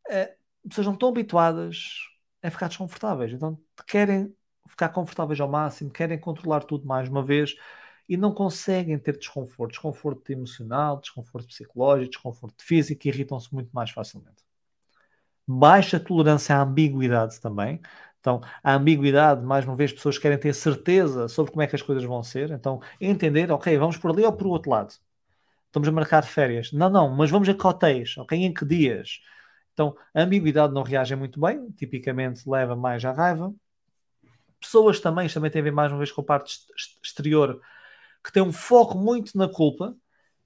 [0.10, 2.00] uh, pessoas não estão habituadas
[2.42, 3.34] a ficar desconfortáveis.
[3.34, 4.34] Então querem
[4.68, 7.56] ficar confortáveis ao máximo, querem controlar tudo mais uma vez
[8.08, 14.44] e não conseguem ter desconforto, desconforto emocional, desconforto psicológico, desconforto físico irritam-se muito mais facilmente.
[15.48, 17.82] Baixa tolerância à ambiguidade também.
[18.20, 21.82] Então, a ambiguidade, mais uma vez, pessoas querem ter certeza sobre como é que as
[21.82, 22.52] coisas vão ser.
[22.52, 24.94] Então, entender, ok, vamos por ali ou por outro lado.
[25.68, 26.72] Estamos a marcar férias.
[26.74, 28.38] Não, não, mas vamos a cotéis, ok?
[28.40, 29.22] Em que dias?
[29.74, 33.54] Então, a ambiguidade não reage muito bem, tipicamente leva mais à raiva.
[34.60, 36.58] Pessoas também, também têm a ver mais uma vez com a parte
[37.04, 37.60] exterior,
[38.24, 39.96] que tem um foco muito na culpa,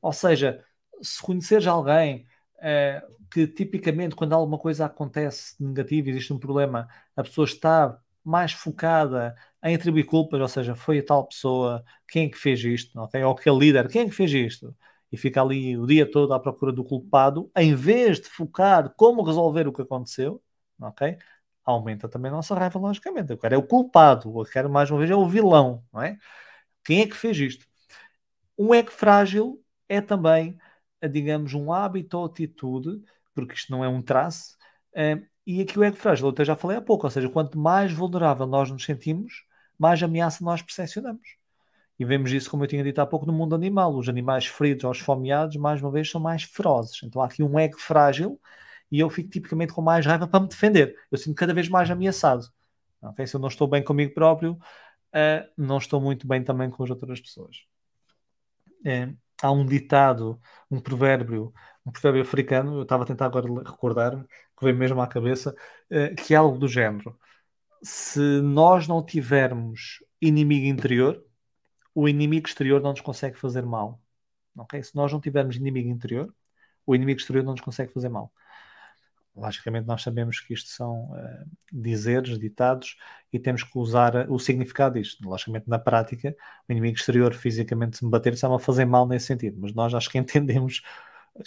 [0.01, 0.63] ou seja,
[1.01, 2.27] se conheceres alguém
[3.31, 9.35] que tipicamente quando alguma coisa acontece negativa, existe um problema, a pessoa está mais focada
[9.63, 13.23] em atribuir culpas, ou seja, foi a tal pessoa, quem é que fez isto, okay?
[13.23, 14.75] ou aquele líder, quem é que fez isto?
[15.11, 19.23] E fica ali o dia todo à procura do culpado, em vez de focar como
[19.23, 20.41] resolver o que aconteceu,
[20.81, 21.17] ok?
[21.63, 23.31] Aumenta também a nossa raiva, logicamente.
[23.31, 26.17] Eu quero é o culpado, eu quero mais uma vez é o vilão, não é?
[26.83, 27.65] Quem é que fez isto?
[28.57, 30.57] Um ego frágil é também,
[31.09, 33.01] digamos, um hábito ou atitude,
[33.33, 34.57] porque isto não é um traço,
[34.95, 37.57] é, e aqui o ego frágil, eu até já falei há pouco, ou seja, quanto
[37.57, 39.45] mais vulnerável nós nos sentimos,
[39.77, 41.37] mais ameaça nós percepcionamos.
[41.99, 43.95] E vemos isso, como eu tinha dito há pouco, no mundo animal.
[43.95, 47.01] Os animais feridos ou esfomeados, mais uma vez, são mais ferozes.
[47.03, 48.39] Então há aqui um ego frágil
[48.91, 50.95] e eu fico tipicamente com mais raiva para me defender.
[51.11, 52.47] Eu sinto cada vez mais ameaçado.
[53.01, 53.25] Okay?
[53.27, 56.89] Se eu não estou bem comigo próprio, uh, não estou muito bem também com as
[56.89, 57.57] outras pessoas
[58.85, 59.09] é,
[59.41, 61.53] há um ditado, um provérbio,
[61.85, 65.55] um provérbio africano, eu estava a tentar agora recordar-me, que veio mesmo à cabeça,
[65.89, 67.17] é, que é algo do género.
[67.83, 71.23] Se nós não tivermos inimigo interior,
[71.93, 74.01] o inimigo exterior não nos consegue fazer mal.
[74.57, 74.83] Okay?
[74.83, 76.33] Se nós não tivermos inimigo interior,
[76.85, 78.31] o inimigo exterior não nos consegue fazer mal.
[79.37, 82.97] Logicamente, nós sabemos que isto são uh, dizeres, ditados,
[83.31, 85.27] e temos que usar uh, o significado disto.
[85.27, 86.35] Logicamente, na prática,
[86.67, 89.93] o inimigo exterior fisicamente se me bater está-me a fazer mal nesse sentido, mas nós
[89.93, 90.81] acho que entendemos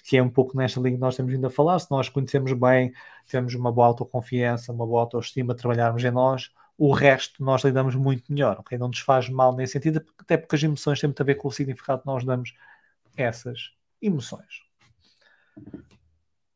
[0.04, 1.78] que é um pouco nesta linha que nós temos vindo a falar.
[1.78, 2.92] Se nós conhecemos bem,
[3.28, 8.32] temos uma boa autoconfiança, uma boa autoestima, trabalharmos em nós, o resto nós lidamos muito
[8.32, 8.78] melhor, ok?
[8.78, 11.48] Não nos faz mal nesse sentido, até porque as emoções têm muito a ver com
[11.48, 12.54] o significado que nós damos
[13.18, 14.62] a essas emoções.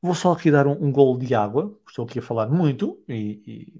[0.04, 3.72] Vou só aqui dar um, um golo de água, estou aqui a falar muito e,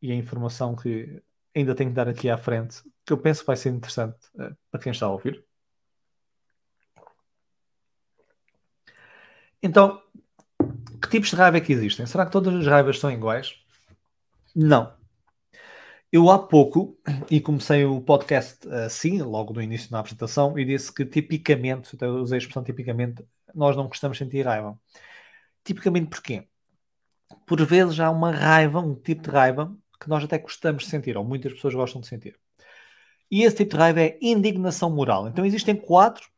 [0.00, 1.20] e, e, a informação que
[1.52, 4.80] ainda tenho que dar aqui à frente, que eu penso vai ser interessante uh, para
[4.80, 5.44] quem está a ouvir.
[9.60, 10.00] Então,
[11.02, 12.06] que tipos de raiva é que existem?
[12.06, 13.56] Será que todas as raivas são iguais?
[14.54, 14.94] Não.
[16.12, 16.96] Eu há pouco,
[17.28, 22.36] e comecei o podcast assim, logo no início da apresentação, e disse que tipicamente, usei
[22.36, 24.78] a expressão tipicamente, nós não gostamos de sentir raiva.
[25.64, 26.46] Tipicamente porquê?
[27.46, 31.16] Por vezes há uma raiva, um tipo de raiva que nós até gostamos de sentir,
[31.16, 32.38] ou muitas pessoas gostam de sentir.
[33.30, 35.26] E esse tipo de raiva é indignação moral.
[35.28, 36.28] Então existem quatro,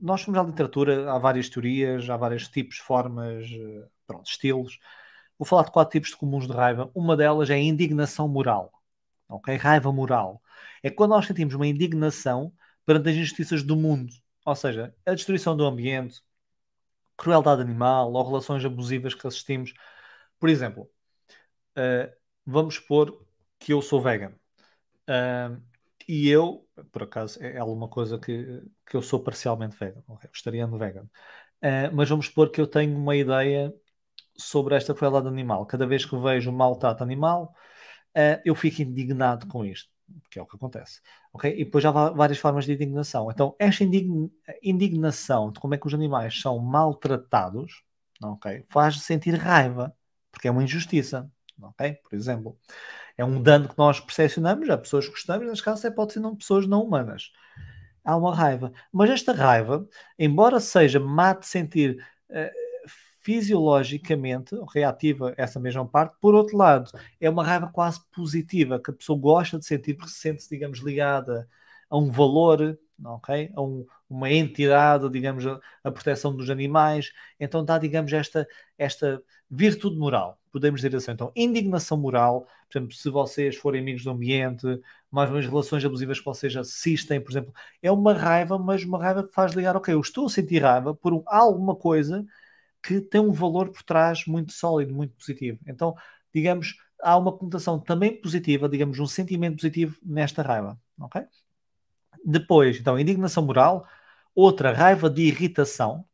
[0.00, 4.78] nós fomos à literatura, há várias teorias, há vários tipos, formas, eh, pronto, estilos.
[5.38, 6.90] Vou falar de quatro tipos de comuns de raiva.
[6.94, 8.72] Uma delas é indignação moral.
[9.28, 9.54] Ok?
[9.56, 10.42] Raiva moral.
[10.82, 12.52] É quando nós sentimos uma indignação
[12.84, 14.12] perante as injustiças do mundo.
[14.44, 16.20] Ou seja, a destruição do ambiente,
[17.18, 19.74] crueldade animal ou relações abusivas que assistimos.
[20.38, 20.88] Por exemplo,
[21.76, 22.10] uh,
[22.46, 23.26] vamos supor
[23.58, 24.32] que eu sou vegan.
[25.08, 25.60] Uh,
[26.08, 30.30] e eu, por acaso, é alguma coisa que, que eu sou parcialmente vegan, okay?
[30.32, 31.04] vegetariano vegan.
[31.62, 33.74] Uh, mas vamos supor que eu tenho uma ideia
[34.36, 35.66] sobre esta crueldade animal.
[35.66, 37.54] Cada vez que vejo um maltrato animal,
[38.44, 39.97] eu fico indignado com isto
[40.30, 41.00] que é o que acontece.
[41.32, 41.52] Okay?
[41.60, 43.30] E depois há várias formas de indignação.
[43.30, 43.84] Então, esta
[44.62, 47.82] indignação de como é que os animais são maltratados
[48.22, 49.94] okay, faz sentir raiva,
[50.30, 51.30] porque é uma injustiça.
[51.60, 51.94] Okay?
[51.94, 52.58] Por exemplo,
[53.16, 56.36] é um dano que nós percepcionamos, há pessoas que gostamos, neste caso, pode ser não,
[56.36, 57.32] pessoas não humanas.
[58.04, 58.72] Há uma raiva.
[58.92, 59.86] Mas esta raiva,
[60.18, 62.04] embora seja mate sentir.
[62.30, 62.67] Uh,
[63.28, 66.16] fisiologicamente reativa essa mesma parte.
[66.18, 70.10] Por outro lado, é uma raiva quase positiva, que a pessoa gosta de sentir porque
[70.10, 71.46] se sente, digamos, ligada
[71.90, 73.52] a um valor, ok?
[73.54, 77.12] A um, uma entidade, digamos, a, a, proteção dos animais.
[77.38, 78.48] Então dá, digamos, esta,
[78.78, 81.10] esta virtude moral, podemos dizer assim.
[81.10, 84.64] Então, indignação moral, por exemplo, se vocês forem amigos do ambiente,
[85.10, 87.52] mais ou menos relações abusivas que vocês assistem, por exemplo,
[87.82, 90.94] é uma raiva, mas uma raiva que faz ligar, ok, eu estou a sentir raiva
[90.94, 92.24] por alguma coisa
[92.88, 95.58] que tem um valor por trás muito sólido, muito positivo.
[95.66, 95.94] Então,
[96.34, 101.22] digamos, há uma conotação também positiva, digamos, um sentimento positivo nesta raiva, ok?
[102.24, 103.86] Depois, então, indignação moral,
[104.34, 106.04] outra raiva de irritação.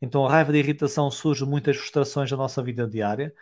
[0.00, 3.34] Então a raiva de irritação surge muitas frustrações da nossa vida diária,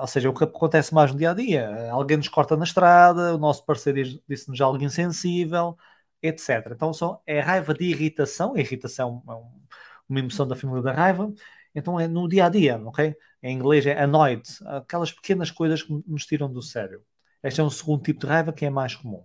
[0.00, 1.90] ou seja, o que acontece mais no dia a dia.
[1.92, 5.76] Alguém nos corta na estrada, o nosso parceiro disse-nos algo insensível,
[6.22, 6.72] etc.
[6.72, 9.60] Então são, é raiva de irritação, a irritação é um,
[10.08, 11.32] uma emoção da família da raiva,
[11.76, 13.14] então é no dia a dia, ok?
[13.42, 17.02] Em inglês é annoyed, aquelas pequenas coisas que nos tiram do sério.
[17.42, 19.22] Este é um segundo tipo de raiva que é mais comum.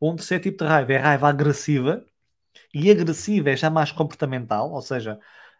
[0.00, 2.04] Um terceiro tipo de raiva é raiva agressiva,
[2.74, 5.18] e agressiva é já mais comportamental, ou seja,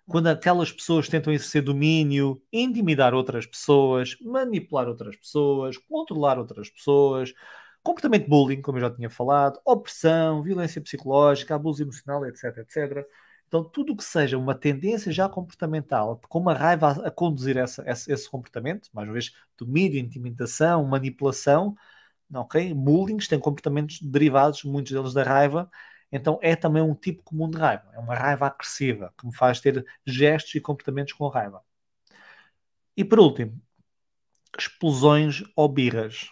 [0.08, 7.32] quando aquelas pessoas tentam exercer domínio, intimidar outras pessoas, manipular outras pessoas, controlar outras pessoas,
[7.82, 13.06] comportamento bullying, como eu já tinha falado, opressão, violência psicológica, abuso emocional, etc, etc.
[13.48, 17.56] Então, tudo o que seja uma tendência já comportamental, com uma raiva a, a conduzir
[17.56, 21.76] essa, esse, esse, comportamento, mais uma vez, domínio, intimidação, manipulação,
[22.34, 22.74] ok?
[22.74, 25.70] Bullying tem comportamentos derivados, muitos deles da raiva,
[26.10, 27.84] então é também um tipo comum de raiva.
[27.92, 31.62] É uma raiva agressiva, que me faz ter gestos e comportamentos com raiva.
[32.96, 33.60] E por último,
[34.58, 36.30] explosões ou birras.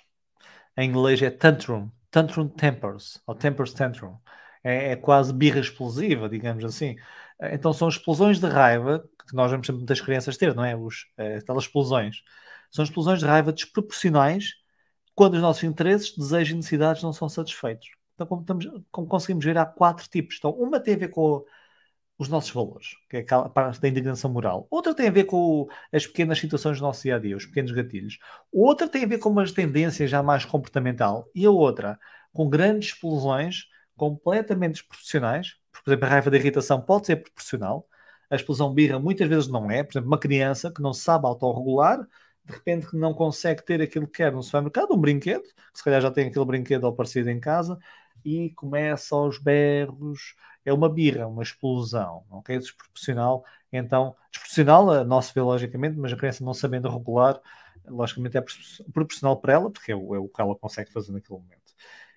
[0.76, 4.16] Em inglês é tantrum, tantrum tempers, ou tempers tantrum.
[4.64, 6.96] É, é quase birra explosiva, digamos assim.
[7.52, 10.76] Então são explosões de raiva que nós vemos sempre muitas crianças ter, não é?
[10.76, 12.22] Os, é, aquelas explosões.
[12.70, 14.54] São explosões de raiva desproporcionais
[15.14, 17.88] quando os nossos interesses, desejos e necessidades não são satisfeitos.
[18.14, 20.36] Então, como, estamos, como conseguimos ver, há quatro tipos.
[20.38, 21.44] Então, uma tem a ver com
[22.18, 24.66] os nossos valores, que é aquela parte da indignação moral.
[24.70, 27.72] Outra tem a ver com as pequenas situações do nosso dia a dia, os pequenos
[27.72, 28.18] gatilhos.
[28.52, 31.28] Outra tem a ver com umas tendências já mais comportamental.
[31.34, 31.98] E a outra,
[32.32, 33.66] com grandes explosões
[33.96, 35.56] completamente desproporcionais.
[35.72, 37.86] Por exemplo, a raiva da irritação pode ser proporcional.
[38.30, 39.82] A explosão birra muitas vezes não é.
[39.82, 42.06] Por exemplo, uma criança que não sabe autorregular,
[42.44, 45.84] de repente que não consegue ter aquilo que quer no supermercado, um brinquedo, que se
[45.84, 47.78] calhar já tem aquele brinquedo ao parecido em casa,
[48.24, 50.34] e começa aos berros,
[50.64, 52.58] é uma birra, uma explosão, ok?
[52.58, 57.40] Desproporcional, então, desproporcional a nosso vê logicamente, mas a criança não sabendo regular,
[57.86, 58.44] logicamente é
[58.92, 61.63] proporcional para ela, porque é o, é o que ela consegue fazer naquele momento.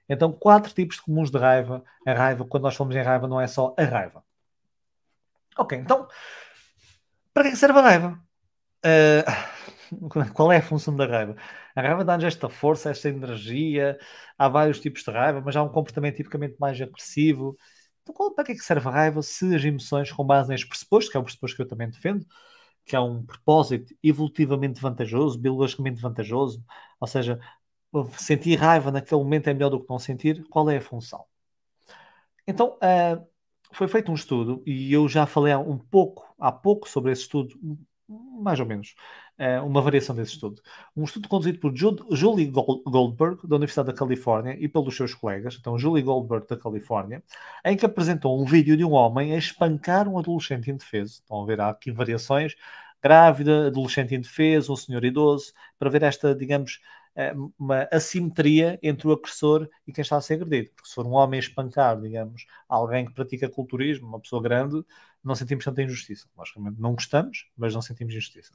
[0.10, 1.84] Então, quatro tipos comuns de raiva.
[2.06, 4.24] A raiva, quando nós falamos em raiva, não é só a raiva.
[5.58, 6.08] Ok, então,
[7.34, 8.20] para que serve a raiva?
[8.86, 11.36] Uh, qual é a função da raiva?
[11.76, 13.98] A raiva dá-nos esta força, esta energia.
[14.38, 17.58] Há vários tipos de raiva, mas há um comportamento tipicamente mais agressivo.
[18.02, 21.12] Então, qual, para que é serve a raiva se as emoções, com base neste pressuposto,
[21.12, 22.26] que é o pressuposto que eu também defendo,
[22.86, 26.64] que é um propósito evolutivamente vantajoso, biologicamente vantajoso,
[27.00, 27.40] ou seja,
[28.18, 31.26] sentir raiva naquele momento é melhor do que não sentir, qual é a função?
[32.48, 33.26] Então, uh,
[33.72, 37.56] foi feito um estudo, e eu já falei um pouco, há pouco sobre esse estudo,
[38.08, 38.96] mais ou menos,
[39.38, 40.62] uh, uma variação desse estudo.
[40.96, 45.78] Um estudo conduzido por Julie Goldberg, da Universidade da Califórnia, e pelos seus colegas, então
[45.78, 47.22] Julie Goldberg, da Califórnia,
[47.66, 51.16] em que apresentou um vídeo de um homem a espancar um adolescente indefeso.
[51.16, 52.56] Estão a ver, há aqui variações,
[53.02, 56.80] grávida, adolescente indefeso, um senhor idoso, para ver esta, digamos,
[57.58, 60.72] uma assimetria entre o agressor e quem está a ser agredido.
[60.76, 64.84] Porque se for um homem espancar, digamos, alguém que pratica culturismo, uma pessoa grande,
[65.24, 66.28] não sentimos tanta injustiça.
[66.38, 68.54] Logicamente não gostamos, mas não sentimos injustiça.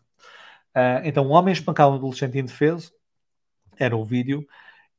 [0.77, 2.93] Uh, então, um homem espancar um adolescente indefeso
[3.77, 4.47] era o vídeo.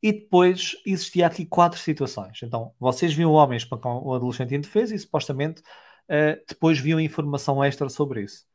[0.02, 2.42] E depois existia aqui quatro situações.
[2.44, 7.64] Então, vocês viam o homem espancar um adolescente indefeso e supostamente uh, depois viam informação
[7.64, 8.46] extra sobre isso.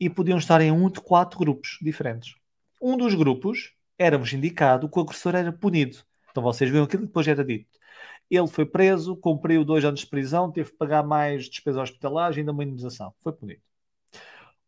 [0.00, 2.34] E podiam estar em um de quatro grupos diferentes.
[2.80, 5.98] Um dos grupos era-vos indicado que o agressor era punido.
[6.30, 7.78] Então vocês viram aquilo que depois era dito.
[8.30, 12.40] Ele foi preso, cumpriu dois anos de prisão, teve que pagar mais despesas hospitalares e
[12.40, 13.14] ainda uma indenização.
[13.20, 13.60] Foi punido.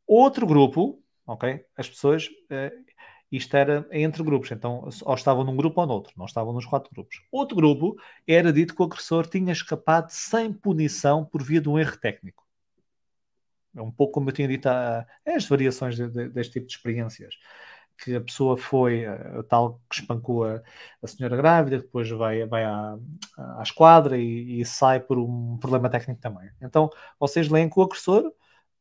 [0.06, 1.64] Outro grupo, ok?
[1.76, 2.84] As pessoas, uh,
[3.30, 6.90] isto era entre grupos, então ou estavam num grupo ou noutro, não estavam nos quatro
[6.94, 7.22] grupos.
[7.32, 7.96] Outro grupo
[8.26, 12.46] era dito que o agressor tinha escapado sem punição por via de um erro técnico.
[13.74, 17.34] É um pouco como eu tinha dito, as variações de, de, deste tipo de experiências
[17.98, 20.62] que a pessoa foi a, tal que espancou a,
[21.02, 22.96] a, senhora grávida, depois vai, vai à,
[23.58, 26.50] à esquadra e, e, sai por um problema técnico também.
[26.60, 28.32] Então, vocês leem que o agressor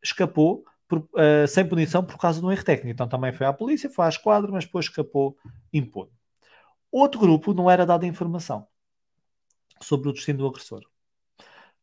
[0.03, 2.91] escapou por, uh, sem punição por causa de um erro técnico.
[2.91, 5.37] Então, também foi à polícia, foi à esquadra, mas depois escapou
[5.73, 6.11] impune.
[6.91, 8.67] Outro grupo não era dada informação
[9.81, 10.81] sobre o destino do agressor.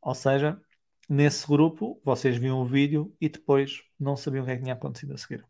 [0.01, 0.61] Ou seja,
[1.09, 4.74] nesse grupo, vocês viam o vídeo e depois não sabiam o que é que tinha
[4.74, 5.45] acontecido a seguir.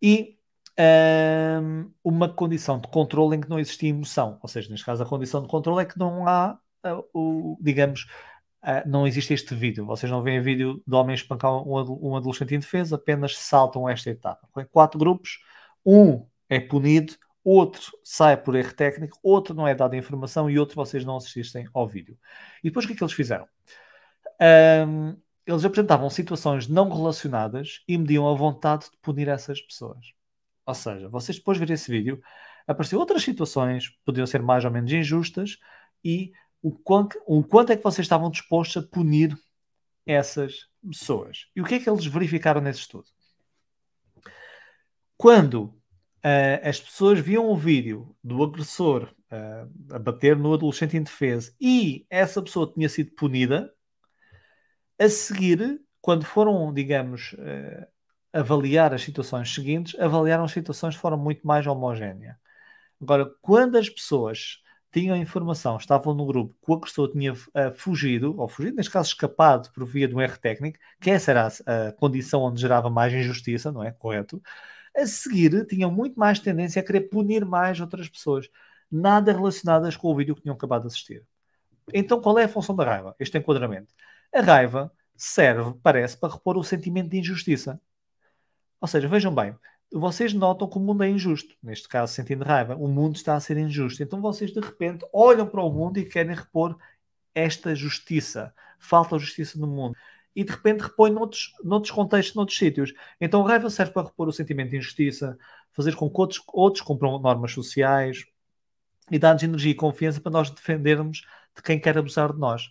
[0.00, 0.38] E
[0.78, 4.38] um, uma condição de controle em que não existia emoção.
[4.42, 8.06] Ou seja, neste caso, a condição de controle é que não há, uh, o, digamos,
[8.64, 9.86] uh, não existe este vídeo.
[9.86, 14.48] Vocês não veem vídeo de homens espancar um, um adolescente indefeso, apenas saltam esta etapa.
[14.58, 15.38] Em quatro grupos,
[15.84, 17.14] um é punido,
[17.44, 21.66] outro sai por erro técnico, outro não é dada informação e outro vocês não assistem
[21.74, 22.16] ao vídeo.
[22.62, 23.46] E depois o que é que eles fizeram?
[24.88, 25.16] Um,
[25.46, 30.12] eles apresentavam situações não relacionadas e mediam a vontade de punir essas pessoas.
[30.66, 32.22] Ou seja, vocês depois de ver esse vídeo,
[32.66, 35.58] apareciam outras situações, podiam ser mais ou menos injustas,
[36.04, 36.32] e
[36.62, 39.36] o quanto, o quanto é que vocês estavam dispostos a punir
[40.06, 41.46] essas pessoas.
[41.54, 43.06] E o que é que eles verificaram nesse estudo?
[45.16, 45.64] Quando
[46.24, 52.06] uh, as pessoas viam o vídeo do agressor uh, a bater no adolescente indefeso e
[52.10, 53.72] essa pessoa tinha sido punida,
[54.98, 57.86] a seguir, quando foram, digamos, uh,
[58.32, 62.38] avaliar as situações seguintes, avaliaram as situações de forma muito mais homogénea.
[63.00, 64.62] Agora, quando as pessoas
[64.92, 67.38] tinham informação, estavam no grupo que o agressor tinha uh,
[67.74, 71.48] fugido, ou fugido, neste caso escapado por via de um erro técnico, que essa era
[71.48, 73.90] a, a, condição onde gerava mais injustiça, não é?
[73.92, 74.40] Correto?
[74.94, 78.48] A seguir, tinham muito mais tendência a querer punir mais outras pessoas,
[78.90, 81.24] nada relacionadas com o vídeo que tinham acabado de assistir.
[81.92, 83.16] Então, qual é a função da raiva?
[83.18, 83.92] Este enquadramento.
[84.34, 87.80] A raiva serve, parece, para repor o sentimento de injustiça.
[88.82, 89.54] Ou seja, vejam bem,
[89.92, 91.54] vocês notam que o mundo é injusto.
[91.62, 94.02] Neste caso, sentindo raiva, o mundo está a ser injusto.
[94.02, 96.76] Então vocês, de repente, olham para o mundo e querem repor
[97.32, 98.52] esta justiça.
[98.80, 99.96] Falta justiça no mundo.
[100.34, 102.92] E de repente repõe noutros, noutros contextos, noutros sítios.
[103.20, 105.38] Então raiva serve para repor o sentimento de injustiça,
[105.70, 108.24] fazer com que outros, outros cumpram normas sociais
[109.12, 111.24] e dar-nos energia e confiança para nós defendermos
[111.54, 112.68] de quem quer abusar de nós.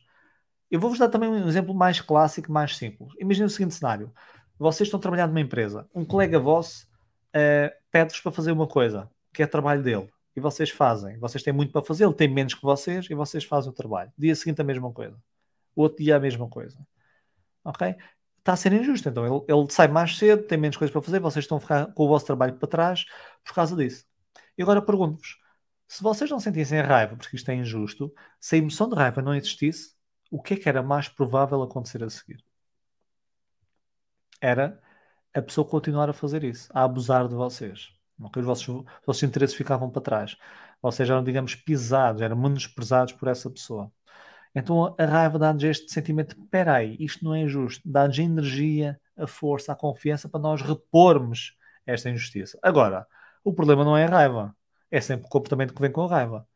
[0.69, 3.13] Eu vou-vos dar também um exemplo mais clássico, mais simples.
[3.19, 4.11] Imaginem o seguinte cenário.
[4.61, 5.89] Vocês estão trabalhando numa empresa.
[5.91, 6.85] Um colega vosso
[7.35, 11.17] uh, pede-vos para fazer uma coisa, que é trabalho dele, e vocês fazem.
[11.17, 14.11] Vocês têm muito para fazer, ele tem menos que vocês, e vocês fazem o trabalho.
[14.15, 15.17] Dia seguinte a mesma coisa.
[15.75, 16.77] Outro dia a mesma coisa.
[17.65, 17.95] Ok?
[18.37, 19.09] Está a ser injusto.
[19.09, 21.91] Então ele, ele sai mais cedo, tem menos coisas para fazer, vocês estão a ficar
[21.95, 23.05] com o vosso trabalho para trás
[23.43, 24.05] por causa disso.
[24.55, 25.39] E agora pergunto-vos:
[25.87, 29.33] se vocês não sentissem raiva porque isto é injusto, se a emoção de raiva não
[29.33, 29.95] existisse,
[30.29, 32.43] o que é que era mais provável acontecer a seguir?
[34.41, 34.81] Era
[35.33, 37.89] a pessoa continuar a fazer isso, a abusar de vocês.
[38.19, 38.41] Okay?
[38.41, 40.37] Os, vossos, os vossos interesses ficavam para trás.
[40.81, 43.91] Vocês eram, digamos, pisados, eram menosprezados por essa pessoa.
[44.53, 47.81] Então a raiva dá-nos este sentimento: espera aí, isto não é justo.
[47.89, 52.59] Dá-nos a energia, a força, a confiança para nós repormos esta injustiça.
[52.61, 53.07] Agora,
[53.43, 54.55] o problema não é a raiva,
[54.89, 56.47] é sempre o comportamento que vem com a raiva.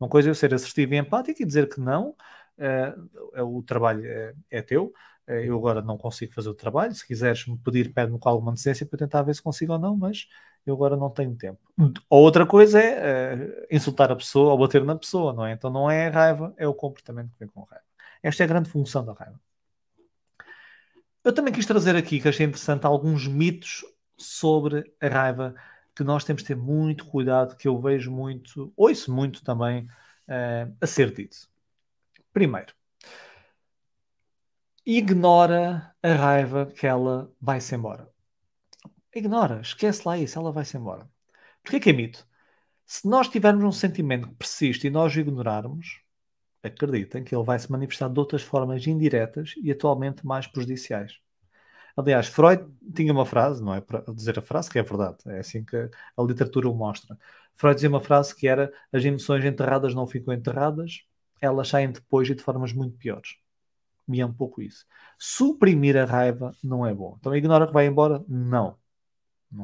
[0.00, 2.16] Uma coisa é eu ser assertivo e empático e dizer que não,
[2.58, 4.92] uh, o trabalho é, é teu,
[5.40, 6.94] eu agora não consigo fazer o trabalho.
[6.94, 9.96] Se quiseres me pedir, pede-me com alguma antecedência para tentar ver se consigo ou não,
[9.96, 10.26] mas
[10.66, 11.60] eu agora não tenho tempo.
[12.08, 15.52] Ou outra coisa é uh, insultar a pessoa ou bater na pessoa, não é?
[15.52, 17.84] Então não é a raiva, é o comportamento que vem com raiva.
[18.22, 19.40] Esta é a grande função da raiva.
[21.24, 23.84] Eu também quis trazer aqui, que achei interessante, alguns mitos
[24.16, 25.54] sobre a raiva
[25.94, 29.84] que nós temos de ter muito cuidado, que eu vejo muito, ouço muito também
[30.28, 31.36] uh, a ser dito.
[32.32, 32.74] Primeiro,
[34.84, 38.08] ignora a raiva que ela vai-se embora.
[39.14, 41.08] Ignora, esquece lá isso, ela vai-se embora.
[41.62, 42.26] Porquê que é mito?
[42.84, 46.00] Se nós tivermos um sentimento que persiste e nós o ignorarmos,
[46.62, 51.20] acreditem que ele vai se manifestar de outras formas indiretas e atualmente mais prejudiciais.
[51.96, 55.40] Aliás, Freud tinha uma frase, não é para dizer a frase, que é verdade, é
[55.40, 57.18] assim que a literatura o mostra.
[57.54, 61.04] Freud dizia uma frase que era: as emoções enterradas não ficam enterradas,
[61.40, 63.36] elas saem depois e de formas muito piores
[64.06, 64.86] me é um pouco isso.
[65.18, 67.16] Suprimir a raiva não é bom.
[67.18, 68.24] Então ignora que vai embora?
[68.28, 68.76] Não.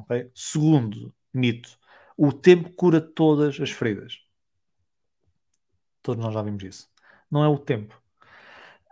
[0.02, 0.30] Okay?
[0.34, 1.78] Segundo mito,
[2.16, 4.20] o tempo cura todas as feridas.
[6.02, 6.88] Todos nós já vimos isso.
[7.30, 8.00] Não é o tempo.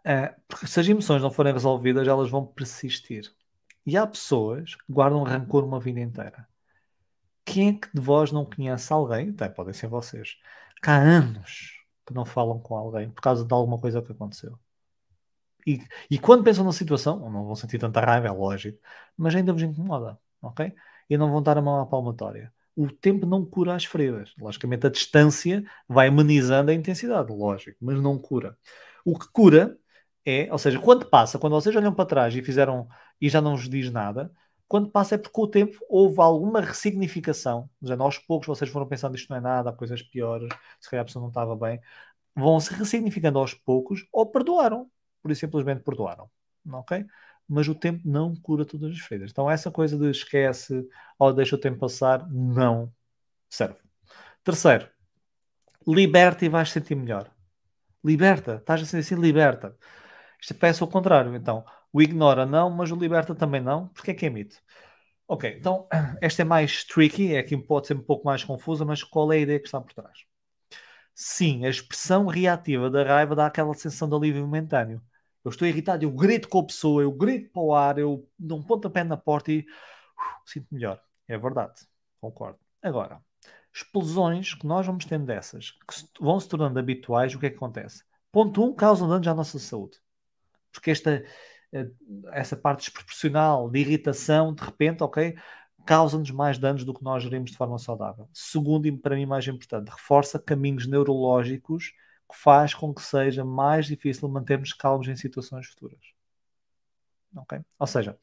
[0.00, 3.32] Uh, porque se as emoções não forem resolvidas, elas vão persistir.
[3.84, 6.48] E há pessoas que guardam rancor uma vida inteira.
[7.44, 10.36] Quem é que de vós não conhece alguém, até podem ser vocês,
[10.82, 14.58] que há anos que não falam com alguém por causa de alguma coisa que aconteceu?
[15.66, 18.78] E, e quando pensam na situação, não vão sentir tanta raiva, é lógico,
[19.16, 20.72] mas ainda vos incomoda, ok?
[21.10, 22.52] E não vão dar a mão à palmatória.
[22.76, 24.34] O tempo não cura as feridas.
[24.38, 28.56] Logicamente, a distância vai amenizando a intensidade, lógico, mas não cura.
[29.04, 29.76] O que cura
[30.24, 32.88] é, ou seja, quando passa, quando vocês olham para trás e fizeram
[33.20, 34.30] e já não vos diz nada,
[34.68, 37.70] quando passa é porque o tempo houve alguma ressignificação.
[37.82, 40.48] Já aos poucos vocês foram pensando isto não é nada, há coisas piores,
[40.80, 41.80] se calhar a pessoa não estava bem,
[42.34, 44.90] vão se ressignificando aos poucos ou perdoaram
[45.26, 46.30] por isso simplesmente perdoaram.
[46.72, 47.04] Ok?
[47.48, 49.30] Mas o tempo não cura todas as feridas.
[49.32, 50.86] Então, essa coisa de esquece
[51.18, 52.92] ou deixa o tempo passar, não
[53.50, 53.78] serve.
[54.44, 54.88] Terceiro,
[55.86, 57.30] liberta e vais sentir melhor.
[58.04, 59.76] Liberta, estás a sentir assim, liberta.
[60.40, 61.34] Isto peça ao contrário.
[61.34, 63.88] Então, o ignora não, mas o liberta também não.
[63.88, 64.56] Porque é que é mito?
[65.28, 65.88] Ok, então
[66.22, 69.36] esta é mais tricky, é que pode ser um pouco mais confusa, mas qual é
[69.36, 70.18] a ideia que está por trás?
[71.14, 75.02] Sim, a expressão reativa da raiva dá aquela sensação de alívio momentâneo
[75.46, 78.58] Eu estou irritado, eu grito com a pessoa, eu grito para o ar, eu dou
[78.58, 79.64] um pontapé na porta e uh,
[80.44, 81.00] sinto melhor.
[81.28, 81.86] É verdade,
[82.20, 82.58] concordo.
[82.82, 83.20] Agora,
[83.72, 87.54] explosões que nós vamos tendo dessas, que vão se tornando habituais, o que é que
[87.54, 88.02] acontece?
[88.32, 90.00] Ponto 1, um, causam danos à nossa saúde.
[90.72, 91.24] Porque esta,
[91.72, 91.90] eh,
[92.32, 95.36] essa parte desproporcional de irritação, de repente, ok,
[95.86, 98.28] causa-nos mais danos do que nós gerimos de forma saudável.
[98.34, 101.92] Segundo, e para mim mais importante, reforça caminhos neurológicos
[102.30, 106.00] que faz com que seja mais difícil mantermos calmos em situações futuras.
[107.36, 107.60] Ok?
[107.78, 108.18] Ou seja,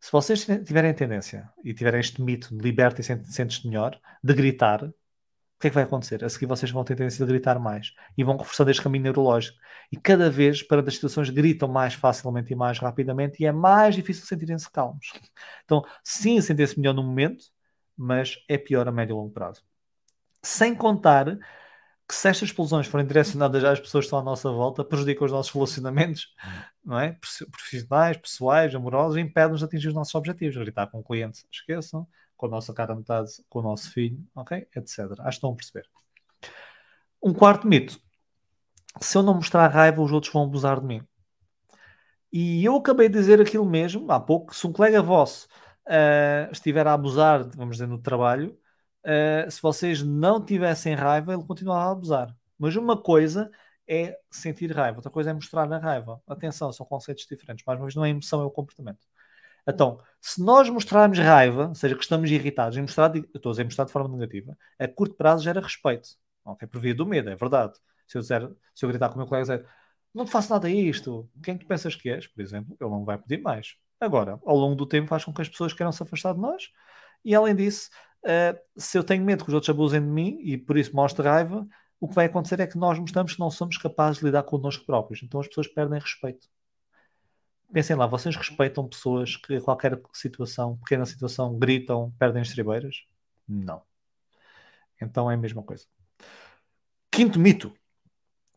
[0.00, 4.82] se vocês tiverem tendência e tiverem este mito de liberta e sentes-te melhor, de gritar,
[4.84, 4.92] o
[5.60, 6.24] que é que vai acontecer?
[6.24, 9.56] A seguir vocês vão ter tendência de gritar mais e vão reforçando este caminho neurológico.
[9.92, 13.94] E cada vez, para as situações, gritam mais facilmente e mais rapidamente e é mais
[13.94, 15.12] difícil sentirem-se calmos.
[15.64, 17.44] Então, sim, sentem-se melhor no momento,
[17.96, 19.62] mas é pior a médio e longo prazo.
[20.42, 21.38] Sem contar
[22.12, 25.32] que se estas explosões forem direcionadas às pessoas que estão à nossa volta, prejudicam os
[25.32, 26.34] nossos relacionamentos,
[26.84, 27.18] não é?
[27.50, 30.54] Profissionais, pessoais, amorosos, e impedem-nos de atingir os nossos objetivos.
[30.58, 32.06] Gritar com o cliente, esqueçam,
[32.36, 34.58] com a nossa cara metade, com o nosso filho, ok?
[34.76, 34.98] Etc.
[34.98, 35.88] Acho que estão a perceber.
[37.22, 37.98] Um quarto mito.
[39.00, 41.02] Se eu não mostrar raiva, os outros vão abusar de mim.
[42.30, 45.46] E eu acabei de dizer aquilo mesmo, há pouco, se um colega vosso
[45.86, 48.54] uh, estiver a abusar, vamos dizer, no trabalho,
[49.04, 52.36] uh, se vocês não tivessem raiva, ele continuava a abusar.
[52.58, 53.50] Mas uma coisa
[53.88, 56.22] é sentir raiva, outra coisa é mostrar a raiva.
[56.26, 59.06] Atenção, são conceitos diferentes, mas não é emoção, é o comportamento.
[59.66, 63.64] Então, se nós mostrarmos raiva, ou seja, que estamos irritados, e mostrar, estou a dizer
[63.64, 66.10] mostrar de forma negativa, a curto prazo gera respeito.
[66.44, 67.74] Ok, por via do medo, é verdade.
[68.06, 69.68] Se eu, dizer, se eu gritar com o meu colega dizer
[70.14, 73.04] não te faço nada a isto, quem tu pensas que és, por exemplo, ele não
[73.04, 73.76] vai pedir mais.
[73.98, 76.70] Agora, ao longo do tempo faz com que as pessoas queiram se afastar de nós
[77.24, 77.88] e além disso,
[78.24, 81.24] uh, se eu tenho medo que os outros abusem de mim e por isso mostro
[81.24, 81.66] raiva,
[82.00, 84.84] o que vai acontecer é que nós mostramos que não somos capazes de lidar connosco
[84.84, 85.22] próprios.
[85.22, 86.48] Então as pessoas perdem respeito.
[87.72, 93.04] Pensem lá, vocês respeitam pessoas que a qualquer situação, pequena situação, gritam, perdem as tribeiras?
[93.48, 93.82] Não.
[95.00, 95.86] Então é a mesma coisa.
[97.10, 97.72] Quinto mito.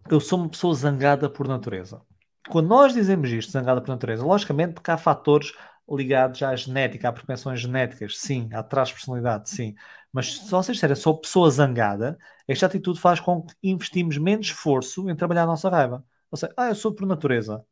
[0.09, 2.01] Eu sou uma pessoa zangada por natureza.
[2.49, 5.53] Quando nós dizemos isto, zangada por natureza, logicamente que há fatores
[5.89, 9.75] ligados à genética, a propensões genéticas, sim, à personalidade, sim.
[10.11, 12.17] Mas se vocês disserem sou pessoa zangada,
[12.47, 16.03] esta atitude faz com que investimos menos esforço em trabalhar a nossa raiva.
[16.31, 17.63] Ou seja, ah, eu sou por natureza.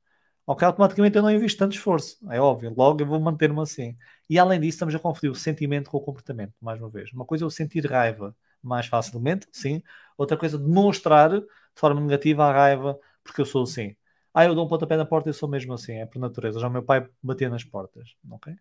[0.46, 2.18] Ok, automaticamente eu não invisto tanto esforço.
[2.30, 3.98] É óbvio, logo eu vou manter-me assim.
[4.30, 7.12] E além disso, estamos a confundir o sentimento com o comportamento, mais uma vez.
[7.14, 9.82] Uma coisa é eu sentir raiva mais facilmente, sim.
[10.18, 11.46] Outra coisa é demonstrar de
[11.76, 13.96] forma negativa a raiva porque eu sou assim.
[14.34, 16.60] Ah, eu dou um pontapé na porta e sou mesmo assim, é por natureza.
[16.60, 18.56] Já o meu pai batia nas portas, ok?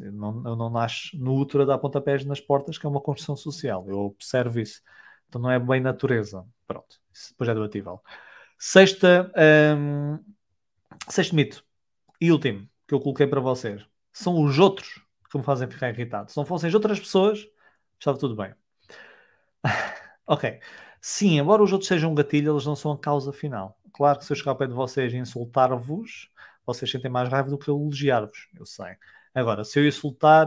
[0.00, 3.00] Eu não, eu não nasço no útero a dar pontapés nas portas, que é uma
[3.00, 3.88] construção social.
[3.88, 4.82] Eu observo isso.
[5.28, 6.44] Então não é bem natureza.
[6.66, 8.02] Pronto, isso depois é debatível.
[8.58, 9.32] Sexta,
[9.78, 10.18] um,
[11.08, 11.64] sexto mito
[12.20, 15.00] e último que eu coloquei para vocês são os outros
[15.30, 16.30] que me fazem ficar irritado.
[16.30, 17.46] Se não fossem as outras pessoas,
[17.98, 18.52] estava tudo bem.
[20.26, 20.60] ok.
[21.00, 23.77] Sim, embora os outros sejam um gatilho, eles não são a causa final.
[23.92, 26.30] Claro que se eu chegar ao pé de vocês e insultar-vos,
[26.66, 28.96] vocês sentem mais raiva do que eu elogiar-vos, eu sei.
[29.34, 30.46] Agora, se eu insultar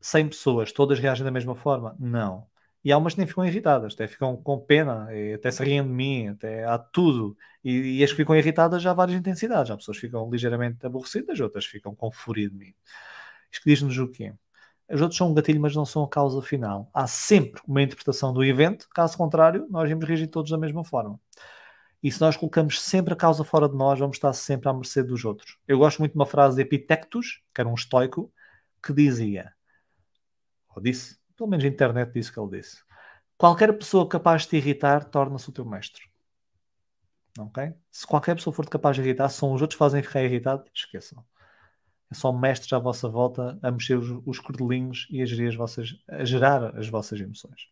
[0.00, 1.96] 100 pessoas, todas reagem da mesma forma?
[1.98, 2.46] Não.
[2.84, 5.88] E há umas que nem ficam irritadas, até ficam com pena, até se riem de
[5.88, 7.36] mim, até há tudo.
[7.62, 9.70] E, e as que ficam irritadas já há várias intensidades.
[9.70, 12.74] Há pessoas que ficam ligeiramente aborrecidas, outras ficam com fúria de mim.
[13.52, 14.34] Isto diz-nos o quê?
[14.90, 16.90] Os outros são um gatilho, mas não são a causa final.
[16.92, 21.20] Há sempre uma interpretação do evento, caso contrário, nós vamos reagir todos da mesma forma.
[22.02, 25.02] E se nós colocamos sempre a causa fora de nós, vamos estar sempre à mercê
[25.02, 25.56] dos outros.
[25.68, 28.32] Eu gosto muito de uma frase de Epitectus, que era um estoico,
[28.82, 29.52] que dizia,
[30.74, 32.82] ou disse, pelo menos a internet disse que ele disse,
[33.38, 36.10] qualquer pessoa capaz de te irritar torna-se o teu mestre.
[37.38, 37.72] Ok?
[37.90, 40.64] Se qualquer pessoa for capaz de irritar, se são os outros que fazem ficar irritado,
[40.74, 41.24] esqueçam.
[42.10, 45.96] É só mestres à vossa volta a mexer os, os cordelinhos e a, as vossas,
[46.08, 47.68] a gerar as vossas emoções.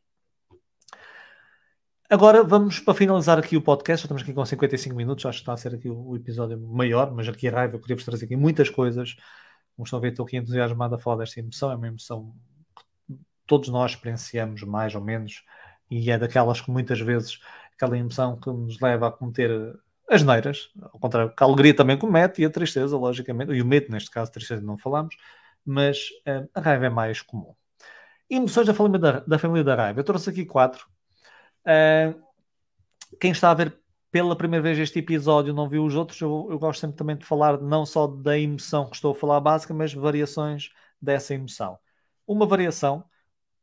[2.12, 4.02] Agora vamos para finalizar aqui o podcast.
[4.02, 5.24] Já estamos aqui com 55 minutos.
[5.24, 7.94] Acho que está a ser aqui o, episódio maior, mas aqui a raiva eu queria
[7.94, 9.14] vos trazer aqui muitas coisas.
[9.76, 11.70] Como estão a ver, estou aqui entusiasmado a falar desta emoção.
[11.70, 12.34] É uma emoção
[13.08, 15.44] que todos nós experienciamos mais ou menos
[15.88, 17.38] e é daquelas que muitas vezes
[17.76, 19.78] aquela emoção que nos leva a cometer
[20.10, 23.66] as neiras, ao contrário, que a alegria também comete e a tristeza, logicamente, e o
[23.66, 25.14] medo, neste caso, tristeza não falamos,
[25.64, 27.54] mas uh, a raiva é mais comum.
[28.28, 30.00] Emoções da família da, da família da raiva.
[30.00, 30.89] Eu trouxe aqui quatro
[31.66, 32.20] Uh,
[33.20, 33.78] quem está a ver
[34.10, 37.24] pela primeira vez este episódio não viu os outros, eu, eu, gosto sempre também de
[37.24, 41.78] falar não só da emoção que estou a falar básica, mas variações dessa emoção.
[42.26, 43.04] Uma variação,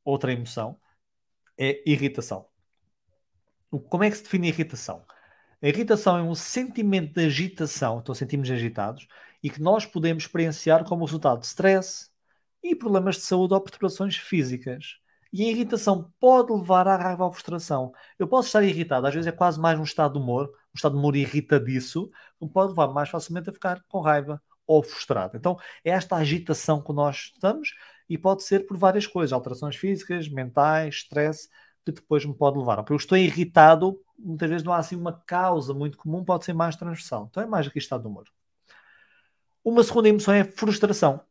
[0.05, 0.79] outra emoção,
[1.57, 2.47] é irritação.
[3.89, 5.05] Como é que se define irritação?
[5.61, 9.07] A irritação é um sentimento de agitação, então sentimos agitados,
[9.43, 12.09] e que nós podemos experienciar como resultado de stress
[12.63, 14.97] e problemas de saúde ou perturbações físicas.
[15.31, 17.91] E a irritação pode levar à raiva ou frustração.
[18.17, 20.93] Eu posso estar irritado, às vezes é quase mais um estado de humor, um estado
[20.93, 22.09] de humor irritadiço,
[22.39, 25.37] que pode levar mais facilmente a ficar com raiva ou frustrado.
[25.37, 27.73] Então é esta agitação que nós estamos
[28.09, 31.49] e pode ser por várias coisas, alterações físicas, mentais, stress,
[31.85, 32.77] que depois me pode levar.
[32.77, 36.53] Porque eu estou irritado, muitas vezes não há assim uma causa muito comum, pode ser
[36.53, 37.27] mais transversal.
[37.29, 38.25] Então é mais aqui estado de humor.
[39.63, 41.21] Uma segunda emoção é frustração.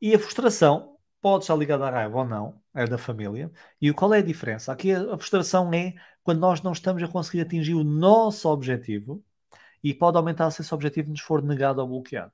[0.00, 3.50] E a frustração pode estar ligada à raiva ou não, é da família.
[3.80, 4.72] E qual é a diferença?
[4.72, 9.22] Aqui a frustração é quando nós não estamos a conseguir atingir o nosso objetivo
[9.82, 12.32] e pode aumentar se esse objetivo nos for negado ou bloqueado.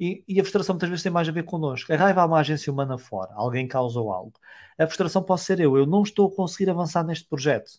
[0.00, 1.92] E, e, a frustração muitas vezes tem mais a ver connosco.
[1.92, 4.32] A raiva há uma agência humana fora, alguém causou algo.
[4.78, 7.70] A frustração pode ser eu, eu não estou a conseguir avançar neste projeto.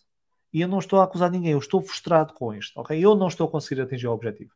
[0.52, 2.98] E eu não estou a acusar ninguém, eu estou frustrado com isto, ok?
[2.98, 4.52] Eu não estou a conseguir atingir o objetivo.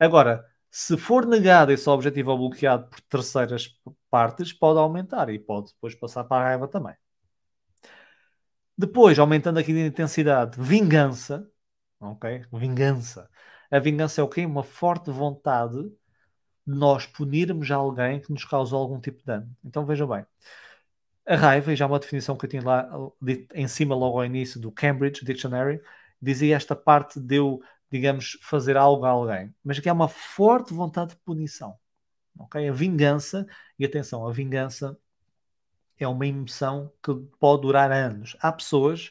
[0.00, 3.68] Agora, se for negado esse objetivo ou bloqueado por terceiras
[4.16, 6.94] partes, pode aumentar e pode depois passar para a raiva também.
[8.78, 11.46] Depois, aumentando aqui de intensidade, vingança,
[12.00, 12.46] ok?
[12.50, 13.28] Vingança.
[13.70, 14.46] A vingança é o quê?
[14.46, 15.94] Uma forte vontade de
[16.78, 19.54] nós punirmos alguém que nos causou algum tipo de dano.
[19.62, 20.24] Então veja bem.
[21.26, 22.88] A raiva, e já uma definição que eu tinha lá
[23.54, 25.78] em cima logo ao início do Cambridge Dictionary,
[26.22, 27.60] dizia esta parte de eu
[27.90, 31.76] digamos, fazer algo a alguém, mas que há uma forte vontade de punição.
[32.40, 32.68] Okay?
[32.68, 33.46] A vingança,
[33.78, 34.98] e atenção, a vingança
[35.98, 38.36] é uma emoção que pode durar anos.
[38.40, 39.10] Há pessoas,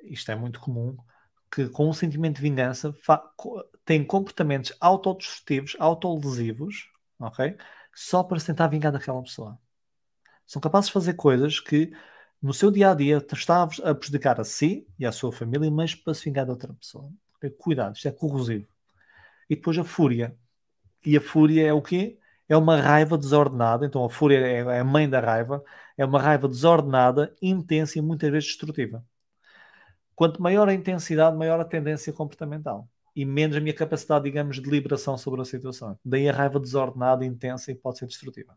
[0.00, 0.96] isto é muito comum,
[1.50, 2.94] que com um sentimento de vingança
[3.84, 7.56] têm comportamentos autodestrutivos, autolesivos, ok?
[7.94, 9.58] Só para se tentar vingar daquela pessoa.
[10.46, 11.92] São capazes de fazer coisas que
[12.40, 15.94] no seu dia a dia está a prejudicar a si e à sua família, mas
[15.94, 17.10] para se vingar de outra pessoa.
[17.58, 18.66] Cuidado, isto é corrosivo.
[19.48, 20.36] E depois a fúria.
[21.04, 22.18] E a fúria é o quê?
[22.48, 23.86] É uma raiva desordenada.
[23.86, 25.62] Então a fúria é, é a mãe da raiva.
[25.96, 29.04] É uma raiva desordenada, intensa e muitas vezes destrutiva.
[30.14, 32.88] Quanto maior a intensidade, maior a tendência comportamental.
[33.14, 35.98] E menos a minha capacidade, digamos, de liberação sobre a situação.
[36.04, 38.56] Daí a raiva desordenada, intensa e pode ser destrutiva.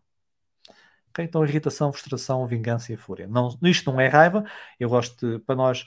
[1.09, 1.25] Okay?
[1.25, 3.27] Então, irritação, frustração, vingança e fúria.
[3.27, 4.43] Não, isto não é raiva.
[4.79, 5.85] Eu gosto de, para nós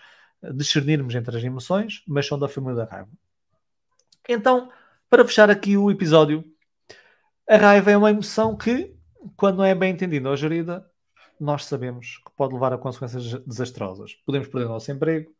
[0.54, 3.10] discernirmos entre as emoções, mas são da família da raiva.
[4.28, 4.70] Então,
[5.08, 6.44] para fechar aqui o episódio,
[7.48, 8.94] a raiva é uma emoção que,
[9.36, 10.88] quando não é bem entendida ou gerida,
[11.38, 14.14] nós sabemos que pode levar a consequências desastrosas.
[14.24, 15.32] Podemos perder o nosso emprego,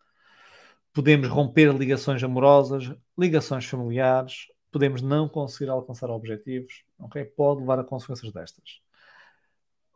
[0.93, 7.25] podemos romper ligações amorosas, ligações familiares, podemos não conseguir alcançar objetivos, ok?
[7.25, 8.81] Pode levar a consequências destas.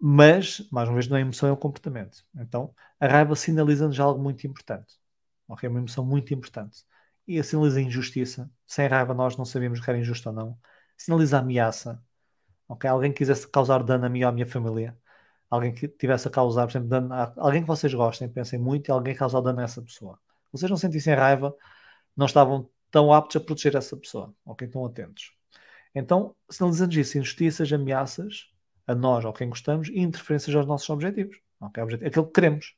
[0.01, 2.25] Mas, mais uma vez, não é emoção, é o comportamento.
[2.37, 4.95] Então, a raiva sinaliza-nos algo muito importante.
[5.49, 5.67] Ok?
[5.67, 6.85] É uma emoção muito importante.
[7.27, 8.51] E sinaliza injustiça.
[8.67, 10.59] Sem raiva, nós não sabemos que era injusto ou não.
[10.97, 12.03] Sinaliza ameaça.
[12.69, 12.89] Ok?
[12.89, 14.97] Alguém que quisesse causar dano a mim ou à minha família.
[15.51, 18.89] Alguém que tivesse a causar, por exemplo, dano a alguém que vocês gostem, pensem muito,
[18.89, 20.19] e alguém causar dano a essa pessoa.
[20.53, 21.55] Vocês não sentissem raiva,
[22.17, 24.35] não estavam tão aptos a proteger essa pessoa.
[24.45, 24.67] Ok?
[24.67, 25.33] Estão atentos.
[25.95, 28.51] Então, sinalizando isso, injustiças, ameaças,
[28.87, 31.41] a nós ou quem gostamos e interferências aos nossos objetivos.
[31.61, 31.83] Okay?
[32.07, 32.75] Aquilo que queremos.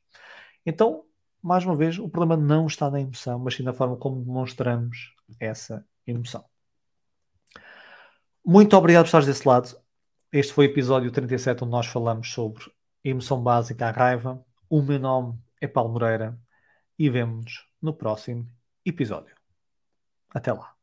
[0.65, 1.05] Então,
[1.41, 5.15] mais uma vez, o problema não está na emoção, mas sim na forma como demonstramos
[5.39, 6.43] essa emoção.
[8.45, 9.77] Muito obrigado por estares desse lado.
[10.31, 12.63] Este foi o episódio 37 onde nós falamos sobre
[13.03, 14.43] emoção básica, a raiva.
[14.69, 16.39] O meu nome é Paulo Moreira
[16.97, 18.47] e vemos-nos no próximo
[18.85, 19.35] episódio.
[20.29, 20.78] Até lá.